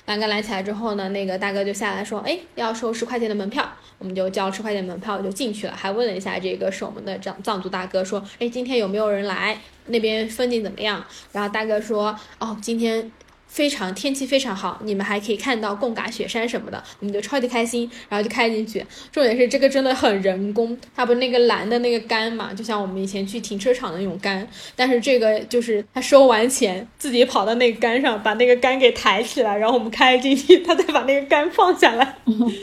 [0.09, 3.63] 栏杆拦起来之后呢，那个大哥就下来说，哎，要收十块钱的门票，
[3.99, 9.55] 我们就交十块钱门票就进去了，还问了一下这个守门的藏藏族大哥，说，哎，今天有没有人来？
[9.85, 11.05] 那边风景怎么样？
[11.31, 13.11] 然后大哥说，哦，今天。
[13.49, 18.85] 非常天气非常好，你们还可以看到贡嘎雪山什么的，我们就超级开心，然后就开进去。
[19.11, 32.15] 重点是这个真的很人工，它不是那个蓝的那个杆嘛，就像我们以前去停车场的那种杆，但是这个就是他收完钱自己跑到那个杆上，把那个杆给抬起来，然后我们开进去，他再把那个杆放下来，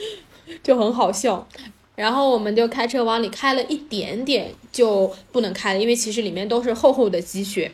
[0.63, 1.47] 就很好笑。
[1.97, 7.73] 然后我们就开车往里开了一点点，就不能开了，因为其实里面都是厚厚的积雪。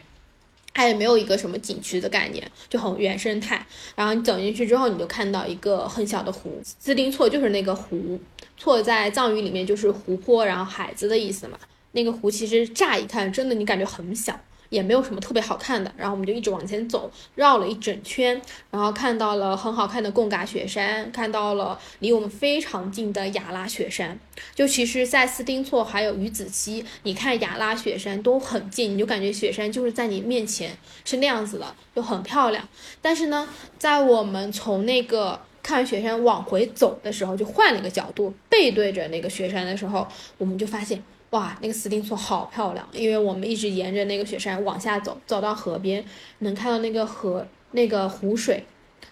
[0.75, 3.66] 它也没有一个什么景区的概念，就很原生态。
[3.95, 8.18] 然后你走进去之后，你就看到一个很小的湖，斯丁措就是那个湖，
[8.57, 11.59] 措在藏语里面就是湖泊，然后海子的意思嘛。
[11.93, 14.39] 那个湖其实乍一看，真的你感觉很小。
[14.73, 24.18] 也没有什么特别好看的，然后我们就一直往前走，绕了一整圈，然后看到了很好看的贡嘎雪山，看到了离我们非常近的雅拉雪山。
[24.55, 32.66] 就其实，在斯丁措还有鱼子溪，你看雅拉雪山都很近，你就感觉雪山就是在你面前，是那样子的，就很漂亮。
[33.03, 33.47] 但是呢，
[33.79, 40.09] 在我们从那个看雪山往回走的时候，就换了一个角度，背对着那个雪山的时候，
[40.39, 41.03] 我们就发现。
[41.33, 42.87] 哇，那个斯丁错好漂亮！
[42.93, 46.05] 因为我们一直沿着那个雪山往下走，走到河边，
[46.41, 48.62] 能看到那个河那个湖水，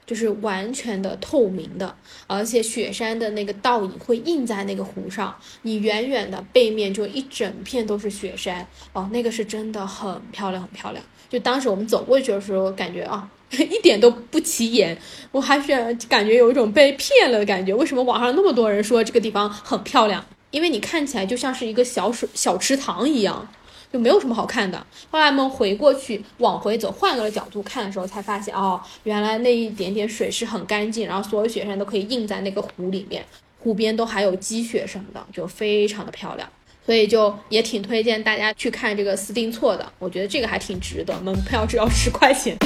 [0.07, 1.97] 就是完全的透明的，
[2.27, 11.03] 而且雪山的那个倒影会映在那个湖上，你远远的背面就一整片都是雪山哦，那个是真的很漂亮，很漂亮。
[11.31, 14.95] 就当时我们走过去的时候，感觉啊， 一点都不起眼，
[15.33, 17.73] 我还是感觉有一种被骗了的感觉。
[17.73, 20.23] 为什么网上那么多人说这个地方很漂亮？
[20.51, 23.49] 因为你看起来就像是一个小水小池塘一样，
[23.93, 24.85] 就没有什么好看的。
[25.11, 33.25] 后来我们回过去往回走，换个角度看的时候，才发现哦，原来那一点点水是很干净，然后所有雪山都可以映在那个湖里面，
[33.59, 36.49] 湖边都还有积雪什么的，就非常的漂亮。
[36.85, 42.57] 所以就也挺推荐大家去看这个斯丁措的，我觉得这个还挺值得，门票只要十块钱。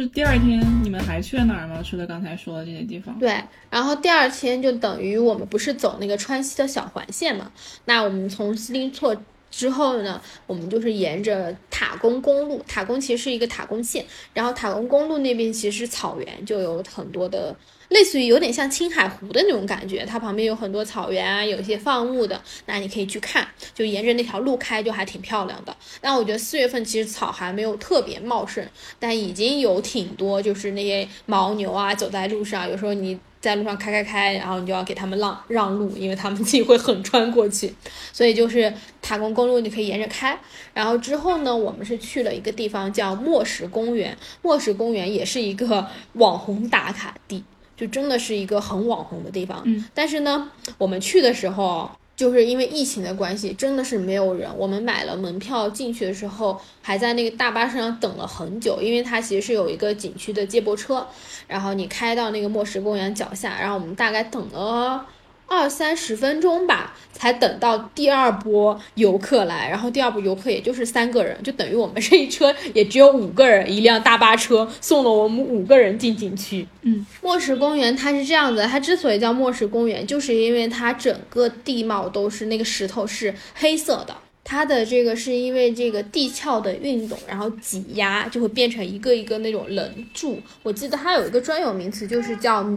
[0.00, 1.82] 是第二天你们还去了哪儿吗？
[1.82, 3.18] 除了刚才说的这些地方？
[3.18, 7.50] 对，然后第二天就等于我们不是走那个川西的小环线嘛？
[7.84, 9.16] 那我们从斯林措
[9.50, 17.54] 之后呢，我们就是沿着塔公公路，塔公其实是一个塔公线，然后塔公公路那边其实草原，就有很多的。
[17.88, 25.74] 类似于有点像青海湖的那种感觉，它旁边有很多草原啊，有一些放牧的，那你可以去看，就沿着那条路开，就还挺漂亮的。
[26.00, 28.66] 但我觉得四月份其实草还没有特别茂盛，
[28.98, 37.74] 但已经有挺多，就是那些牦牛啊走在路上，有时候你在路上开开开，然后你就要给他们让让路，因为他们自己会横穿过去。
[38.12, 38.70] 所以就是
[39.00, 40.38] 塔公公路你可以沿着开，
[40.74, 47.42] 然后之后呢，我们是去了一个地方叫墨石公园，墨石公园也是一个网红打卡地。
[47.78, 54.50] 就真的是一个很网红的地方，嗯，但是呢，我们去的时候就是因为疫情的关系，真的是没有人。
[54.58, 61.06] 我们买了门票进去的时候，还在那个大巴车上等了很久，因为它其实是有一个景区的接驳车，
[61.46, 65.06] 然后你开到那个墨石公园脚下，然后我们大概等了。
[65.48, 76.66] 二三十分钟吧，才等到第二波游客来，然后第二波游客也就是三个人，就等于我们这一车也只有五个人，一辆大巴车送了我们五个人进景区。
[76.82, 90.38] 嗯，墨石公园它是这样子，它之所以叫墨石公园，就是因为它整个地貌都是那个石头是黑色的，它的这个是因为这个地壳的运动，然后挤压就会变成一个一个那种棱柱。
[90.62, 92.68] 我记得它有一个专有名词，就是叫。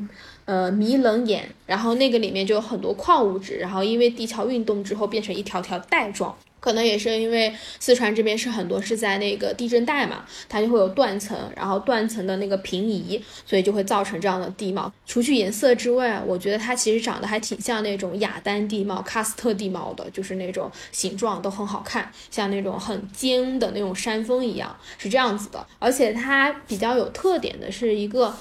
[0.45, 14.91] 呃，迷棱岩，然后那个里面就有很多矿物质，然后因为地壳运动之后变成一条条带状，可能也是因为四川这边是很多是在那个地震带嘛，它就会有断层，然后断层的那个平移，所以就会造成这样的地貌。
[15.05, 25.65] 除去颜色之外，我觉得它其实长得还挺像那种雅丹地貌、喀斯特地貌的，就是那种形状都很好看，像那种很尖的那种山峰一样，是这样子的。
[25.79, 28.35] 而且它比较有特点的是一个。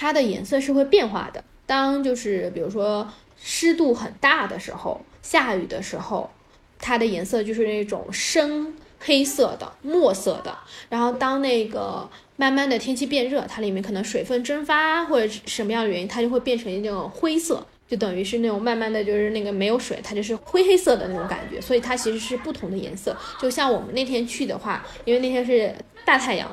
[0.00, 1.44] 它的颜色是会变化的。
[1.66, 3.06] 当就是比如说
[3.38, 6.30] 湿度很大的时候，下雨的时候，
[6.78, 10.56] 它的颜色就是那种深黑色的、墨色的。
[10.88, 21.60] 然后当那个慢慢的天气变热，它里面可能水分蒸发或者什么样的原因，它就会变成那种灰色，就等于是那种慢慢的就是那个没有水，它就是灰黑色的那种感觉。
[21.60, 23.14] 所以它其实是不同的颜色。
[23.38, 25.74] 就像我们那天去的话，因为那天是
[26.06, 26.50] 大太阳。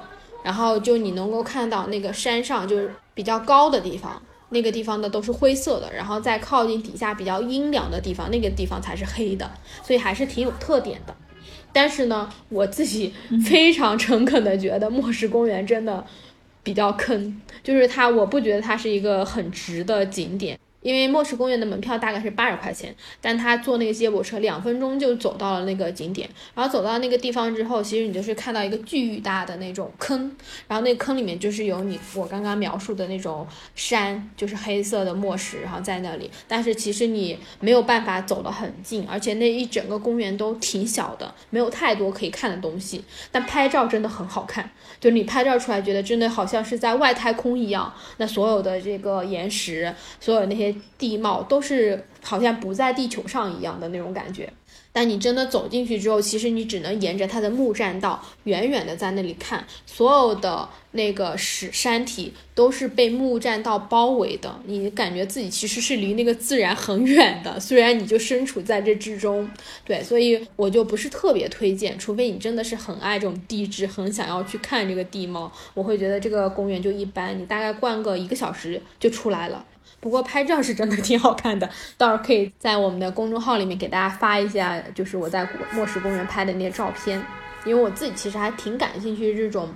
[0.48, 9.52] 然后就你能够看到那个山上就是比较高的地方，那个地方的都是灰色的，然后在靠近底下比较阴凉的地方，那个地方才是黑的，
[9.84, 11.14] 所以还是挺有特点的。
[11.74, 13.14] 但是呢，我自己
[13.46, 16.06] 非常诚恳的觉得墨石公园真的
[16.64, 20.58] 比较坑，就是它，我不觉得它是一个很值的景点。
[20.82, 30.36] 因为墨石公园的门票大概是八十块钱，但他坐那个接驳车两分钟就走到了那个景点，然后走到那个地方之后，其实你就是看到一个巨大的那种坑，
[30.68, 44.70] 然后那坑里面就是有你我刚刚描述的那种山，就是黑色的墨石，然后在那里，但是其实你没有办法走得很近，而且那一整个公园都挺小的，没有太多可以看的东西，但拍照真的很好看，
[45.00, 50.67] 就你拍照出来觉得真的好像是在外太空一样，那所有的这个岩石，所有那些
[50.98, 54.52] 地貌都是好像不在地球上一样的那种感觉，
[54.92, 69.48] 但你真的走进去之后，其实你只能沿着它的木栈道远远的在那里看，所有的那个石山体都是被木栈道包围的，你感觉自己其实是离那个自然很远的，虽然你就身处在这之中，
[69.86, 79.64] 对，所以我就不是特别推荐，除非你真的是很爱这种地质，很想要去看这个地貌，我会觉得这个公园就一般，你大概逛个一个小时就出来了。
[80.00, 87.22] 不过拍照是真的挺好看的， 到时候可以在我们的公众号里面给大家发一下，就是我在墨石公园拍的那些照片。
[87.66, 89.68] 因为我自己其实还挺感兴趣这种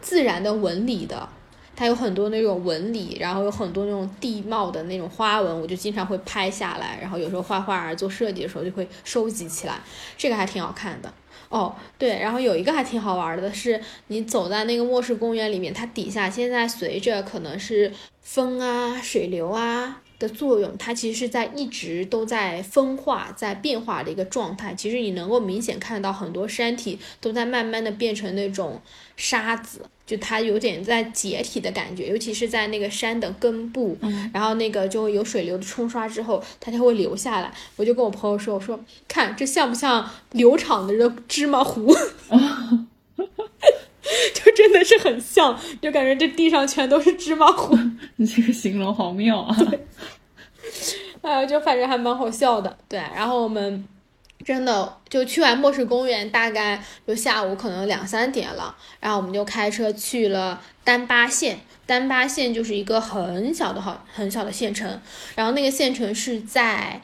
[0.00, 1.28] 自然的纹理的，
[1.74, 9.80] 它有很多那种纹理，然后有很多那种地貌的那种花纹，我就经常会拍下来，然后有时候画画做设计的时候就会收集起来，
[10.16, 11.12] 这个还挺好看的。
[11.52, 17.92] 哦，对，然后有一个还挺好玩的是，你走在那个末世公园里面，它底下现在随着可能是
[18.22, 24.72] 风啊、水流啊的作用，它其实是在一直都在分化、在变化的一个状态。
[24.72, 28.80] 其实你能够明显看到很多山体都在慢慢的变成那种
[29.16, 29.80] 沙子。
[30.04, 33.96] 就它有点在解体的感觉，尤其是在那个山的根部，
[34.32, 37.52] 然后那个就有水流的冲刷之后，它就会流下来。
[37.76, 41.94] 我就跟我朋友说：“我说看这像不像流场的这芝麻糊？
[44.34, 47.78] 就真的是很像，就感觉这地上全都是芝麻糊。
[48.16, 49.56] 你这个形容好妙啊！
[51.22, 52.76] 哎呀，就反正还蛮好笑的。
[52.88, 53.86] 对，然后我们。
[54.44, 61.60] 真的就去完墨石公园，大概就下午可能两三点了，然后我们就开车去了丹巴县。
[61.86, 65.00] 丹巴县就是一个很小的好很小的县城，
[65.36, 67.00] 然后那个县城是在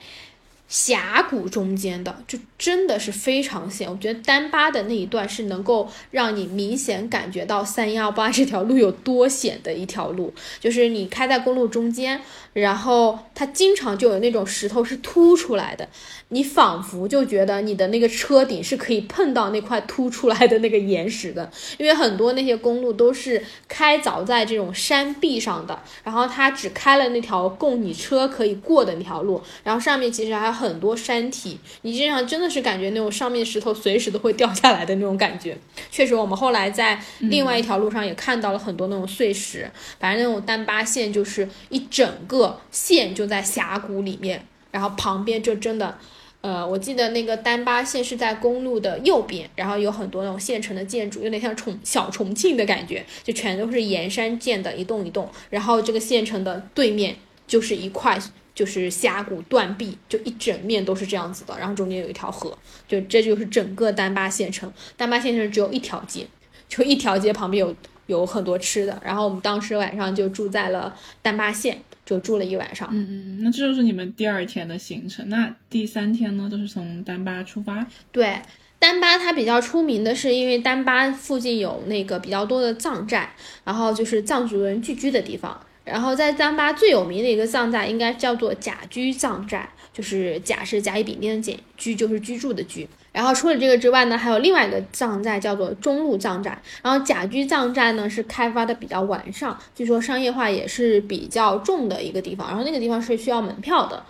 [0.67, 3.89] 峡谷中间的，就真的是非常险。
[3.89, 12.21] 我觉得丹巴的那一段是能够让你明显感觉到三幺八这条路有多险的一条路，就是你开在公路中间，
[12.53, 15.89] 然后它经常就有那种石头是凸出来的，
[16.31, 21.49] 你仿佛就觉得你的那个车顶是可以碰到那块凸出来的那个岩石的，
[21.79, 35.57] 因为很多那些公路都是开凿在这种山壁上的，然后它只开了那条供你车可以过的那条路，然后上面其实还有很多山体，你经常真的是感觉那种上面石头随时都会掉下来的那种感觉。
[35.91, 45.99] 确实，我们后来在另外一条路上也看到了很多那种碎石，反正那种丹巴线就是一整个线就在峡谷里面，然后旁边就真的。
[46.41, 55.29] 呃，我记得那个丹巴县是在公路的右边，然后有很多那种县城的建筑，有点像重小重庆的感觉，就全都是沿山建的，一栋一栋。
[55.51, 57.17] 然后这个县城的对面
[57.49, 58.17] 就是一块
[58.59, 64.69] 就是峡谷断壁，就一整面都是这样子的，然后中间有一条河，就这就是整个丹巴县城。
[64.97, 66.27] 丹巴县城只有一条街，
[66.69, 67.73] 就一条街旁边有
[68.07, 69.01] 有很多吃的。
[69.05, 70.93] 然后我们当时晚上就住在了
[71.23, 72.89] 丹巴县，就住了一晚上。
[72.91, 75.29] 嗯嗯，那这就是你们第二天的行程。
[75.29, 77.87] 那第三天呢，就是从丹巴出发。
[78.11, 78.43] 对，
[78.81, 83.33] 丹巴它比较出名的是，因为丹巴附近有那个比较多的藏寨，
[83.63, 85.61] 然后就是藏族人聚居的地方。
[85.89, 92.89] 然后在丹巴最有名的一个藏寨应该叫做甲居藏寨，就是甲是甲乙丙丁的甲，居就是居住的居。
[93.11, 96.57] 然后除了这个之外呢，还有另外一个藏寨叫做中路藏寨。
[96.83, 102.47] 然后甲居藏寨呢是开发的比较完善，据说商业化也是比较重的一个地方。
[102.49, 104.05] 然后那个地方是需要门票的。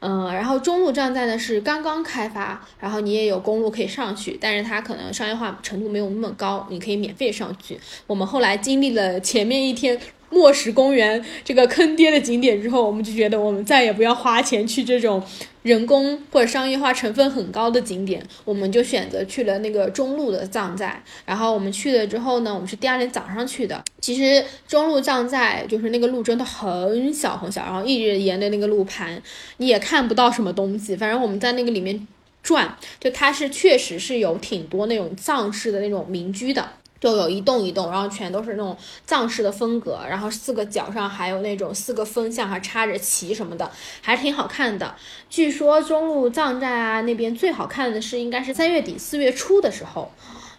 [0.00, 7.80] 嗯，然后中路藏寨呢是刚刚开发，然后你也有公路可以上去，但是它可能商业化程度没有那么高，你可以免费上去。
[8.06, 9.98] 我们后来经历了前面一天
[10.34, 15.22] 墨石公园这个坑爹的景点之后，我们就觉得我们再也不要花钱去这种
[15.62, 21.00] 人工或者商业化成分很高的景点，我们就选择去了那个中路的藏寨。
[21.24, 23.80] 然后我们去了之后呢，我们是第二天早上去的。
[24.00, 29.22] 其实中路藏寨就是那个路真的很小很小，然后一直沿着那个路盘，
[29.58, 30.96] 你也看不到什么东西。
[30.96, 32.06] 反正我们在那个里面
[32.42, 36.68] 转，就它是确实是有挺多那种藏式的那种民居的。
[37.04, 38.74] 就有一栋一栋，然后全都是那种
[39.04, 44.94] 藏式的风格，然后四个角上还有那种四个风向，还插着旗什么的，还是挺好看的。
[45.28, 50.10] 据说中路藏寨啊那边最好看的是应该是三月底四月初的时候，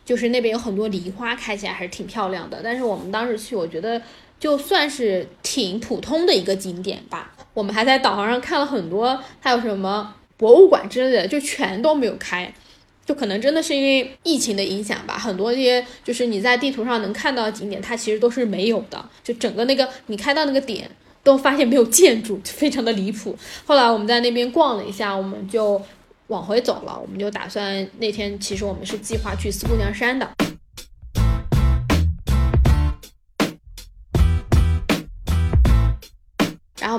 [0.05, 2.61] 就是那边有很多梨花开起来还是挺漂亮的。
[2.63, 3.99] 但是我们当时去，我觉得
[4.39, 7.31] 就算是挺普通的一个景点吧。
[7.55, 12.53] 我们还在导航上看了很多，还有什么博物馆之类的，就全都没有开。
[13.05, 19.03] 就可能真的是因为疫情的影响吧，很多这些就是你在地图上能看到的景点，它其实都是没有的。
[19.23, 20.89] 就整个那个你开到那个点，
[21.23, 23.37] 都发现没有建筑，非常的离谱。
[23.65, 25.79] 后来我们在那边逛了一下，我们就
[26.27, 26.99] 往回走了。
[26.99, 30.27] 我们就打算那天其实我们是计划去四姑娘山的。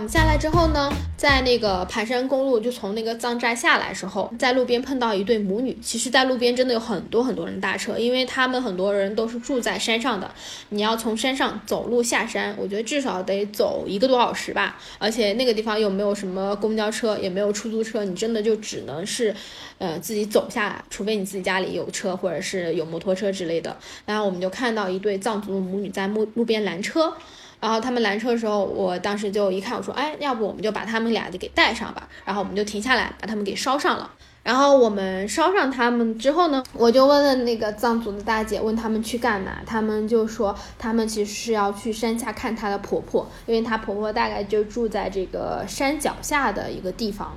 [0.09, 5.76] 下来之后呢，在那个盘山公路，就从那个藏寨下来时候，在路边碰到一对母女。
[5.82, 10.30] 其实，在路边真的有很多很多人搭车，因为他们很多人都是住在山上的。
[10.68, 14.78] 你要从山上走路下山，我觉得至少得走一个多小时吧。
[14.98, 19.34] 而且那个地方又没有什么公交车，也没有出租车，你真的就只能是，
[19.78, 23.76] 呃，自己走下来，除非你自己家里有车或者是有摩托车之类的。
[24.04, 27.12] 然后我们就看到一对藏族母女在路路边拦车。
[27.61, 32.09] 然后他们拦车的时候，我当时就一看，我说，哎，要不我们就把他们俩就给带上吧。
[32.24, 34.11] 然后我们就停下来，把他们给捎上了。
[34.42, 47.36] 然后我们捎上他们之后呢，我就问了那个藏族的大姐，问他们去干嘛，他们就说他们其实是要去山下看她的婆婆，因为她婆婆大概就住在这个山脚下的一个地方。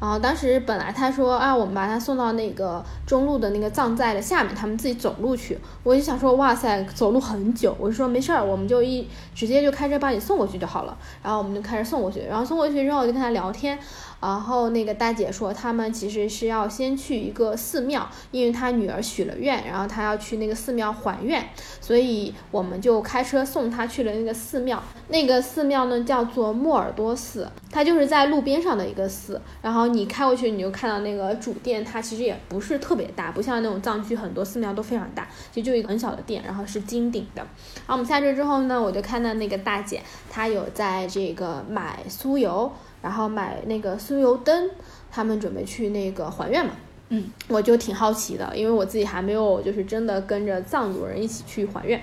[0.00, 5.58] 然后当时本来他说啊，我们把他送到那个中路的那个藏寨的下面，他们自己走路去。
[5.82, 7.76] 我就想说，哇塞，走路很久。
[7.80, 10.96] 我就说没事儿，我们就一直接就开车把你送过去就好了。
[11.22, 13.78] 然后我们就开始送过去，然后送过去之后就跟他聊天。
[14.20, 21.48] 然后那个大姐说，他们其实是要先去一个寺庙，因为她女儿许了愿，然后她要去那个寺庙还愿，
[21.80, 24.82] 所以我们就开车送她去了那个寺庙。
[25.08, 29.40] 那个寺庙呢叫做莫尔多寺，它就是在路边上的一个寺。
[29.62, 37.42] 然后你开过去，你就看到那个主殿，它其实也不是特别大，不像那种藏区很多寺庙都非常大，其实就一个很小的殿，然后是金顶的。
[37.86, 42.70] 然后我们下车之后呢，我就看到那个大姐，她有在这个买酥油。
[43.02, 44.70] 然后买那个酥油灯，
[45.10, 46.72] 他们准备去那个还愿嘛。
[47.10, 52.00] 嗯，我就挺好奇的，因为我自己还没有就是真的跟着藏族人一起去还愿。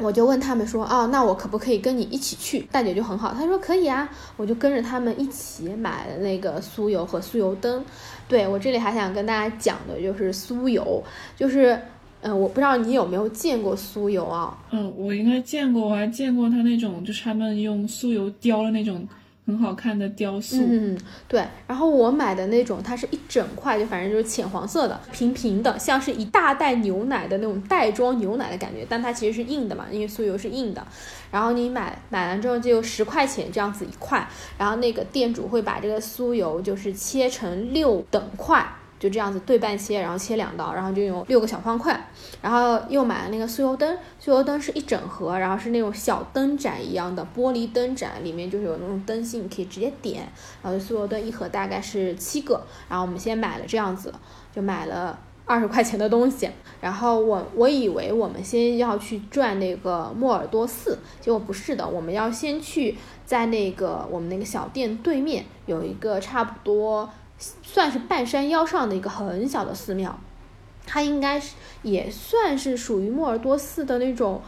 [0.00, 2.60] 我就问他们说，哦，那我可不可以跟你一起去？
[2.70, 7.84] 大姐就很好，她说可以啊，我就跟着他们一起买了那个酥油和酥油灯。
[8.28, 11.02] 对我这里还想跟大家讲的就是酥油，
[11.36, 11.80] 就是，
[12.20, 14.56] 嗯、我不知道你有没有见过酥油啊？
[14.70, 19.04] 嗯，我应该见过，我还见过他那种，就是他们用酥油雕的那种
[19.48, 20.58] 很好看的雕塑。
[20.60, 20.94] 嗯，
[21.26, 21.42] 对。
[21.66, 30.86] 然后我买的那种，它是一整块，就反正就是浅黄色的，平平的，像是一大袋牛奶的那种袋装牛奶的感觉，但它其实是硬的嘛，因为酥油是硬的。
[31.30, 34.28] 然后你买买完之后就十块钱这样子一块，
[34.58, 38.66] 然后那个店主会把这个酥油就是切成六等块。
[38.98, 42.08] 就这样子对半切，然后切两刀，然后就用六个小方块，
[42.42, 50.26] 然后又买了那个酥油灯，酥油灯是一整盒，然后是那种小灯盏一样的玻璃灯盏，里面就是有那种灯芯，你可以直接点。
[50.62, 54.12] 然后酥油灯一盒大概是七个，然后我们先买了这样子，
[54.54, 56.50] 就买了二十块钱的东西。
[56.80, 70.18] 然后我我以为我们先要去转那个莫尔多寺，结果不是的，我们要先去在那个我们那个小店对面有一个差不多算是半山腰上的一个很小的寺庙。
[70.86, 74.40] 它应该是也算是属于莫尔多寺的那种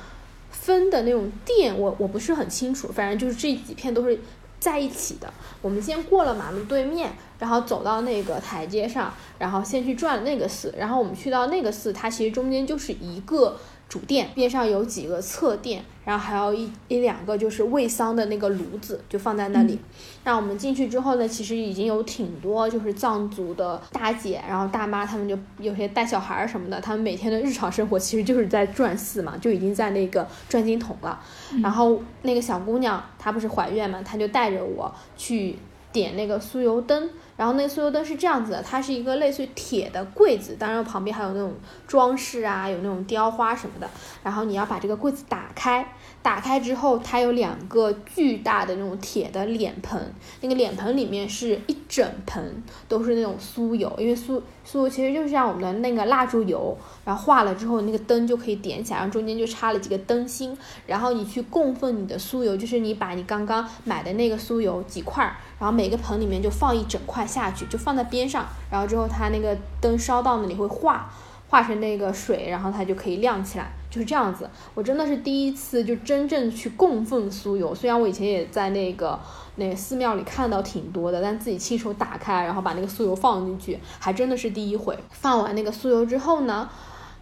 [0.50, 4.18] 分的那种店，我我不是很清楚，反正就是这几片都是
[4.58, 5.30] 在一起的。
[5.60, 13.58] 我们先过了马路对面，然后走到那个台阶上，然后先去转那个寺，然后我们去到那个寺，它其实中间就是一个
[13.90, 19.76] 主殿，边上有几个侧殿，然后还有一一两个就是煨桑的那个炉子，就放在那里。
[20.22, 31.20] 那我们进去之后呢，其实已经有挺多就是藏族的大姐，然后大妈，她们就有些带小孩儿什么的，她们每天的日常生活其实就是在转寺嘛，就已经在那个转经筒了。
[31.60, 35.56] 然后那个小姑娘她不是怀孕嘛，她就带着我去
[35.90, 37.10] 点那个酥油灯。
[37.40, 41.54] 然后那个酥油灯是这样子的，它是一个类似于铁的柜子，当然旁边还有那种
[41.86, 43.88] 装饰啊，有那种雕花什么的。
[44.22, 45.90] 然后你要把这个柜子打开，
[46.22, 50.12] 打开之后它有两个巨大的那种铁的脸盆，
[50.42, 60.56] 那个脸盆里面是一整盆都是那种酥油，因为酥酥油其实就是像我们的那个蜡烛油，然后化了之后那个灯就可以点起来，然后中间就插了几个灯芯，
[60.86, 65.24] 然后你去供奉你的酥油，就是你把你刚刚买的那个酥油几块，
[65.58, 71.10] 然后每个盆里面就放一整块下去，就放在边上，然后之后它那个灯烧到那里会化。
[71.50, 74.48] 化成那个水，然后它就可以亮起来，就是这样子。
[74.72, 79.18] 我真的是第一次就真正去供奉酥油，虽然我以前也在那个
[79.56, 84.96] 那寺庙里看到挺多的，但自己亲手打开，然后把那个酥油放进去，还真的是第一回。
[85.10, 86.70] 放完那个酥油之后呢，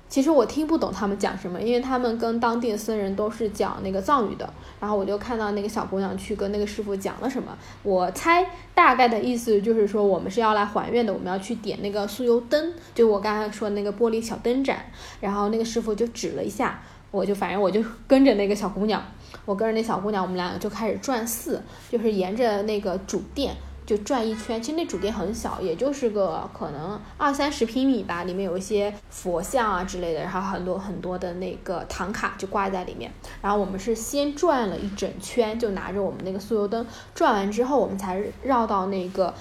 [0.08, 4.48] 其实我听不懂他们讲什么，因为他们跟当地的僧人都是讲那个藏语的。
[4.80, 14.78] 然后我就看到那个小姑娘去跟那个师傅讲了什么，我猜大概的意思就是说我们是要来还愿的，我们要去点那个酥油灯，就我刚才说那个玻璃小灯盏。
[15.20, 16.80] 然后那个师傅就指了一下，
[17.10, 19.02] 我就反正我就跟着那个小姑娘，
[19.44, 23.54] 我跟着那小姑娘，我们两个就开始转寺，就是沿着那个主殿。
[23.88, 33.10] 就转一圈，其实那主殿很小，也就是个可能二三十平米吧，里面有一些佛像啊之类的，然后很多很多的那个唐卡就挂在里面。
[33.40, 39.32] 然后我们是先转了一整圈，就拿着我们那个酥油灯，转完之后我们才绕到那个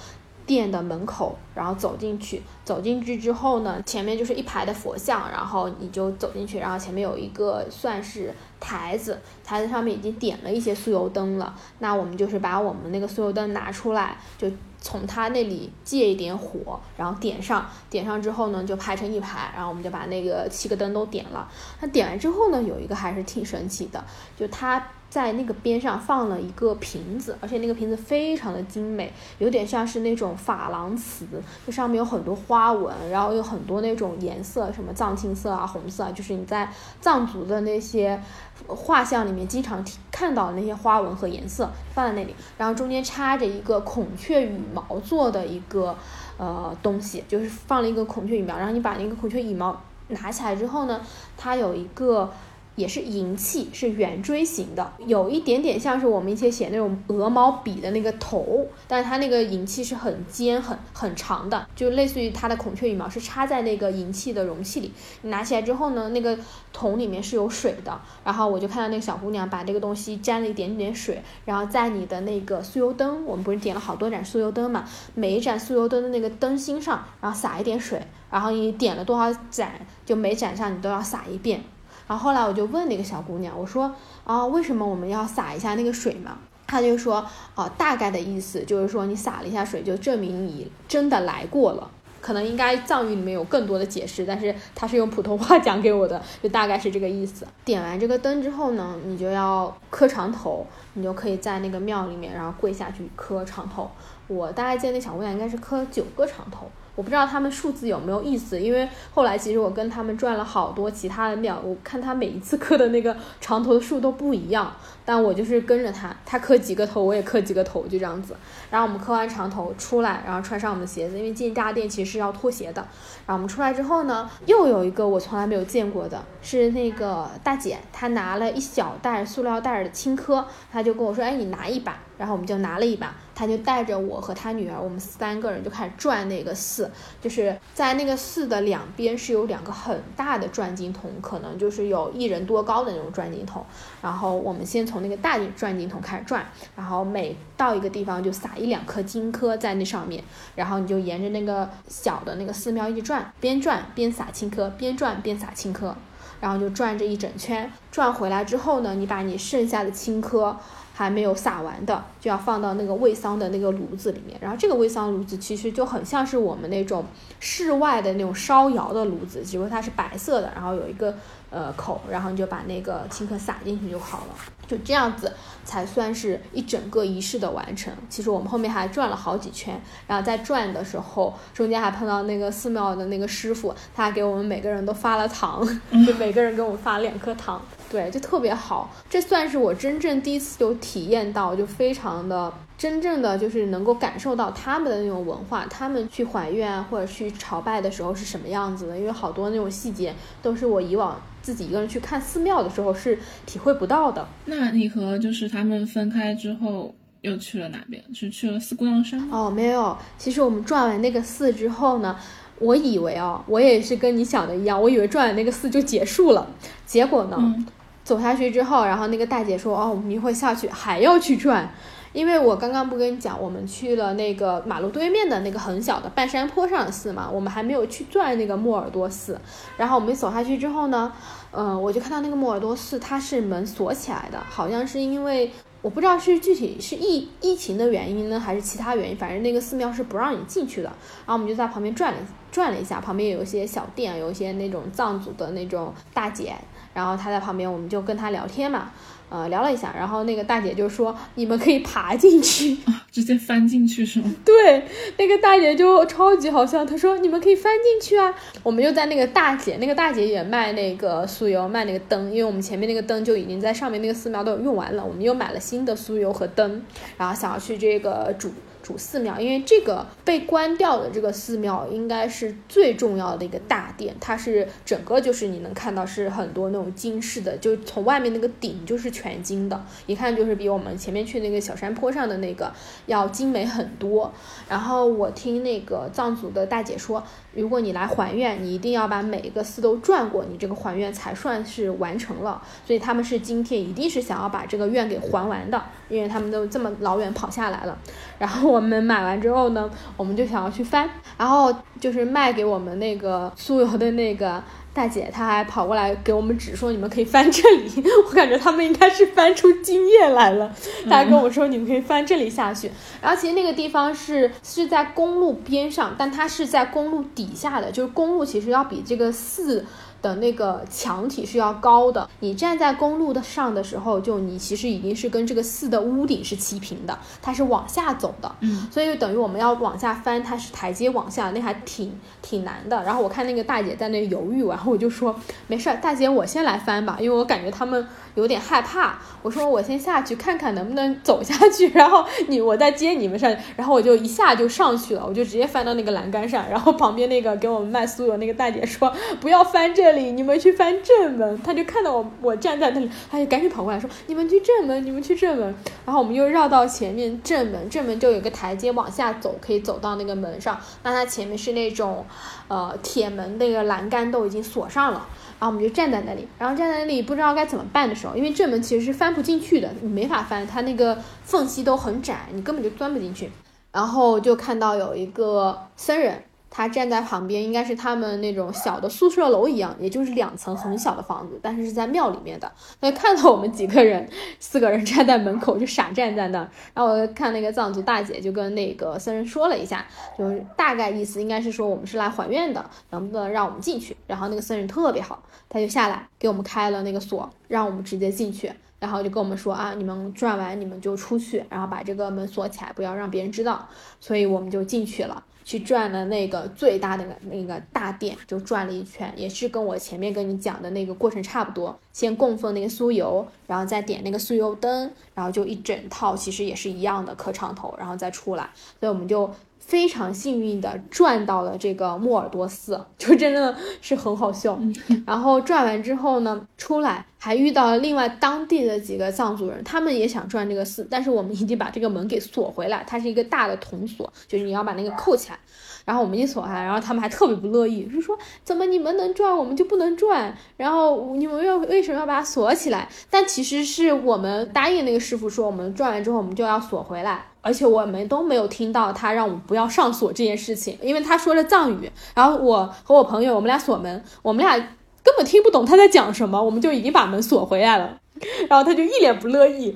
[0.46, 2.42] 店的门口，然后走进去。
[2.64, 11.56] 走进去之后呢，前面就是一排的佛像，然后你就走进去，然后前面有一个算是台子，台子上面已经点了一些酥油灯了。
[11.80, 14.50] 那我们就是把我们那个酥油灯拿出来，就
[14.80, 21.50] 从他那里借一点火，然后点上，点上之后呢，就排成一排，然后我们就把那个七个灯都点了。
[21.82, 24.04] 那点完之后呢，有一个还是挺神奇的，
[24.38, 31.26] 就它在那个边上放了一个瓶子，而且那个瓶子非常的精美，有点像是那种珐琅瓷，
[31.66, 38.22] 就上面有很多花纹，然后有很多那种颜色，什么藏青色啊、红色啊，就是你在藏族的那些
[38.68, 45.96] 画像里面经常看到的那些花纹和颜色放在那里，然后中间插着一个孔雀羽毛做的一个
[46.38, 51.00] 呃东西，就是放了一个孔雀羽毛，然后你把那个孔雀羽毛拿起来之后呢，
[51.38, 52.30] 它有一个。
[52.78, 64.94] 也是银器，是圆锥形的，有一点点像是我们以前写那种鹅毛笔的那个头，但是它那个银器是很尖、很很长的，就类似于它的孔雀羽毛是插在那个银器的容器里。
[65.24, 66.38] 你拿起来之后呢，那个
[66.72, 78.00] 桶里面是有水的，然后我就看到那个小姑娘把这个东西沾了一点点水，然后在你的那个酥油灯，我们不是点了好多盏酥油灯嘛，每一盏酥油灯的那个灯芯上，然后撒一点水，
[78.30, 79.72] 然后你点了多少盏，
[80.06, 81.64] 就每盏上你都要撒一遍。
[82.08, 83.94] 然后后来我就问那个小姑娘，我说
[84.24, 86.38] 啊，为什么我们要撒一下那个水嘛？
[86.66, 91.92] 她就说，哦、大概的意思就是说，你撒了一下水，就证明你真的来过了。
[92.20, 97.48] 可能应该藏语里面有更多的解释，但是他是用普通话讲给我的，就大概是这个意思。
[97.64, 103.90] 点完这个灯之后呢，你就要磕长头，你就可以在那个庙里面，然后跪下去磕长头。
[104.28, 106.70] 我大概见那小姑娘应该是磕九个长头。
[106.98, 114.74] 我不知道他们数字有没有意思，因为后来其实我跟他们转了好多其他的庙，我看他每一次磕的那个长头的数都不一样，
[115.06, 118.36] 但我就是跟着他，他磕几个头我也磕几个头，就这样子。
[118.72, 122.82] 然后我们磕完长头出来，然后穿上我们的鞋子，因为进大殿其实是要脱鞋的。
[123.28, 136.90] 然后我们出来之后呢，又有一个我从来没有见过的，是那个大姐，她拿了一小袋塑料袋的青稞，她就跟我说：“哎，你拿一把。”然后我们就拿了一把，他就带着我和他女儿，我们三个人就开始转那个寺，
[137.22, 143.64] 就是在那个寺的两边是有两个很大的转经筒，可能就是有一人多高的那种转经筒。
[144.02, 146.44] 然后我们先从那个大转经筒开始转，
[146.76, 150.24] 然后每到一个地方就撒一两颗金颗在那上面，
[150.56, 155.94] 然后你就沿着那个小的那个寺庙一直转，边转边撒青稞，边转边撒青稞，
[156.42, 157.72] 然后就转这一整圈。
[157.92, 160.56] 转回来之后呢，你把你剩下的青稞
[160.98, 164.36] 还没有撒完的，就要放到那个煨桑的那个炉子里面。
[164.42, 167.06] 然后这个煨桑炉子其实就很像是我们那种
[167.40, 171.14] 室外的那种烧窑的炉子，只不过它是白色的，然后有一个
[171.52, 174.36] 呃口，然后你就把那个青稞撒进去就好了。
[174.68, 175.32] 就这样子
[175.64, 177.94] 才算是一整个仪式的完成。
[178.10, 185.64] 其实我们后面还转了好几圈，然后在转的时候，中间还碰到那个寺庙的那个师傅，他给我们每个人都发了糖，
[186.06, 188.94] 就每个人给我们发两颗糖，对，就特别好。
[189.10, 204.28] 这算是我真正第一次有体验到，就非常的真正的就是能够感受到他们的那种文化，他们去还愿啊或者去朝拜的时候是什么样子的，因为好多那种细节都是我以往自己一个人去看寺庙的时候是体会不到的。
[204.46, 208.04] 那你和就是他们分开之后又去了哪边？
[208.14, 209.38] 是去了四姑娘山吗？
[209.38, 209.98] 哦，没有。
[210.18, 212.16] 其实我们转完那个寺之后呢，
[212.60, 216.46] 我以为哦，我也是跟你想的一样，我以为转完那个寺就结束了。
[216.86, 217.66] 结果呢，嗯
[218.08, 221.70] 走下去之后，然后那个大姐说：“哦，我们一会下去还要去转。”
[222.14, 229.38] 因为我刚刚不跟你讲，我们去了那个马路对面的那个很小的半山坡上的寺嘛，我们还没有去转那个莫尔多寺。
[229.76, 231.12] 然后我们走下去之后呢，
[231.52, 235.52] 嗯、我就看到那个莫尔多寺它是门锁起来的，好像是因为
[235.82, 240.88] 我不知道是具体是疫疫情的原因呢，还是其他原因，反正那个寺庙是不让你进去的。
[240.88, 242.20] 然后我们就在旁边转了
[242.52, 246.56] 转了一下，旁边有一些小店，有一些那种藏族的那种大姐，
[246.98, 248.90] 然后他在旁边，我们就跟他聊天嘛，
[249.30, 252.76] 呃，聊了一下，然后那个大姐就说你们可以爬进去，
[253.12, 254.34] 直接翻进去是吗？
[254.44, 254.84] 对，
[255.18, 258.34] 那个大姐就超级好笑，她说你们可以翻进去啊。
[258.64, 266.82] 我们就在那个大姐，那个大姐也卖那个酥油，卖那个灯，因为我们前面那个灯就已经在上面那个寺庙都用完了，我们又买了新的酥油和灯，
[267.16, 268.52] 然后想要去这个主。
[268.88, 282.72] 主寺庙，因为这个被关掉的这个寺庙应该是最重要的一个大殿，它是整个就是你能看到是很多那种金饰的，就从外面那个顶就是全金的，一看就是比我们前面去那个小山坡上的那个
[283.08, 284.34] 要精美很多。
[284.70, 287.22] 然后我听那个藏族的大姐说，
[287.54, 292.64] 如果你来还愿，你一定要把每一个寺都转过，你这个还愿才算是完成了。
[292.86, 297.98] 所以他们是今天一定是想要把这个愿给还完的，因为他们都这么老远跑下来了。
[298.38, 304.64] 然后我们买完之后呢，我们就想要去翻，然后就是卖给我们那个酥油的那个。
[304.94, 307.88] 大姐，她还跑过来给我们指说：“你们可以翻这里。
[308.26, 310.74] ”我感觉他们应该是翻出经验来了。
[311.08, 312.90] 她还跟我说：“你们可以翻这里下去。”
[313.22, 319.86] 然后其实那个地方是是在公路边上，但它是在公路底下的，就是公路其实要比这个寺。
[320.28, 333.02] 的那个墙体是要高的，你站在公路的上的时候，就你其实已经是跟这个寺的屋顶是齐平的，它是往下走的，嗯，所以等于我们要往下翻，它是台阶往下，那还挺挺难的。
[333.04, 335.34] 然后我看那个大姐在那犹豫，然后我就说
[335.68, 338.06] 没事儿，大姐我先来翻吧，因为我感觉他们
[338.36, 339.18] 有点害怕。
[339.42, 343.58] 我说我先下去看看能不能走下去，然后你我再接你们上去。
[343.78, 346.68] 然后我就一下就上去了，我就直接翻到那个栏杆上。
[346.70, 351.62] 然后旁边那个给我们卖酥油那个大姐说不要翻这你们去翻正门。
[351.62, 355.76] 他就看到我我站在那里，他就赶紧跑过来说你们去正门，你们去正门。
[356.06, 360.80] 然后我们又绕到前面正门，正门就有个台阶往下走，可以走到那个门上。
[361.04, 362.26] 那它前面是那种
[362.68, 365.28] 呃铁门，那个栏杆都已经锁上了。
[365.60, 373.50] 然后我们就站在那里，然后站在那里不知道该怎么办的时候，因为正门其实是翻不进去的，你没法翻，它那个缝隙都很窄，你根本就钻不进去。
[373.92, 382.72] 然后就看到有一个僧人，他站在旁边，应该是他们那种小的宿舍楼一样，也就是两层很小的房子，但是是在庙里面的。
[383.00, 386.70] 他就看到我们几个人，四个人站在门口就傻站在那儿。
[386.94, 390.06] 然后我看那个藏族大姐就跟那个僧人说了一下，
[390.38, 394.16] 就是大概意思应该是说我们是来还愿的，能不能让我们进去？
[394.28, 398.72] 然后那个僧人特别好，他就下来给我们开了那个锁，让我们直接进去。
[399.00, 403.88] 然后就跟我们说啊，你们转完你们就出去，然后把这个门锁起来，不要让别人知道。
[404.20, 412.00] 所以我们就进去了，去转了那个最大的那个大殿，就转了一圈，也是跟我前面跟你讲的那个过程差不多。
[412.14, 418.70] 先供奉那个酥油，然后再点那个酥油灯，然后就一整套，其实也是一样的磕长头，然后再出来。
[419.02, 419.54] 所以我们就
[419.88, 424.78] 非常幸运的转到了这个莫尔多寺， 就真的是很好笑。
[425.26, 435.60] 然后转完之后呢，出来还遇到了另外当地的几个藏族人，他们也想转这个寺，但是我们已经把这个门给锁回来，它是一个大的铜锁，就是你要把那个扣起来。
[436.08, 440.56] 然后我们一锁哈，然后他们还特别不乐意，就说怎么你们能转，我们就不能转？
[440.78, 443.10] 然后你们又为什么要把它锁起来？
[443.30, 454.82] 但其实是我们答应那个师傅说，我们转完之后我们就要锁回来，而且我们都没有听到他让我们不要上锁这件事情，因为他说了藏语，然后我和我朋友我们俩锁门，我们俩
[455.28, 458.18] 根本听不懂他在讲什么，我们就已经把门锁回来了。
[458.70, 459.94] 然后他就一脸不乐意，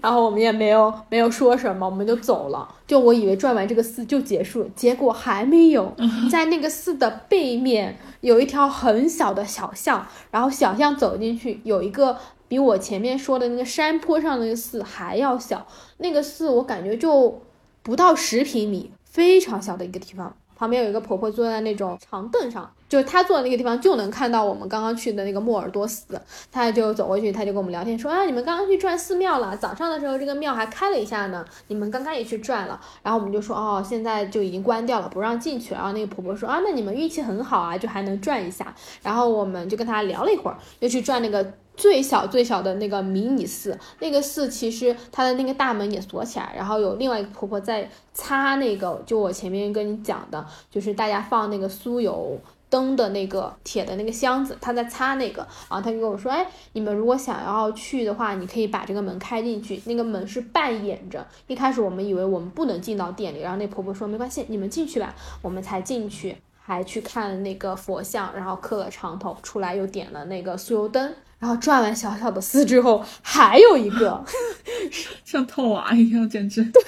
[0.00, 2.68] 然后我们也没有没有说什么，我们就走了。
[2.86, 5.92] 就我以为转完这个寺就结束，结果还没有，
[6.30, 12.16] 在那个寺的背面有一条很小的小巷，然后小巷走进去有一个
[12.46, 15.66] 比我前面说的那个山坡上的那个寺还要小，
[15.96, 17.40] 那个寺我感觉就
[17.82, 20.36] 不到十平米，非常小的一个地方。
[20.54, 26.20] 旁边有一个婆婆坐在那种长凳上，就是她坐的那个地方就能看到我们刚刚去的那个莫尔多寺。
[26.50, 32.80] 她就走过去，她就跟我们聊天说啊，你们刚刚去转寺庙了，早上的时候这个庙还开了一下呢，你们刚刚也去转了。
[33.02, 35.74] 然后我们就说哦，现在就已经关掉了，不让进去。
[35.74, 38.74] 然后那个婆婆说啊，那你们运气很好啊，就还能转一下。
[39.02, 41.52] 然后我们就跟她聊了一会儿，就去转那个。
[41.78, 52.36] 最小最小的那个迷你寺，那个寺其实它的那个大门也锁起来，然后有另外一个婆婆在擦那个，就我前面跟你讲的，就是大家放那个酥油
[52.70, 61.26] 灯的那个铁的那个箱子，他在擦那个，然后他就跟我说，哎，你们如果想要去的话，你可以把这个门开进去，那个门是半掩着。
[61.46, 71.14] 一开始我们以为我们不能进到店里，然后那婆婆说没关系，你们进去吧，我们才进去，还去看那个佛像，然后磕了长头，出来又点了那个酥油灯。
[71.38, 74.24] 然后转完小小的寺之后，还有一个，
[75.24, 76.64] 像套娃一样，简直。
[76.64, 76.82] 对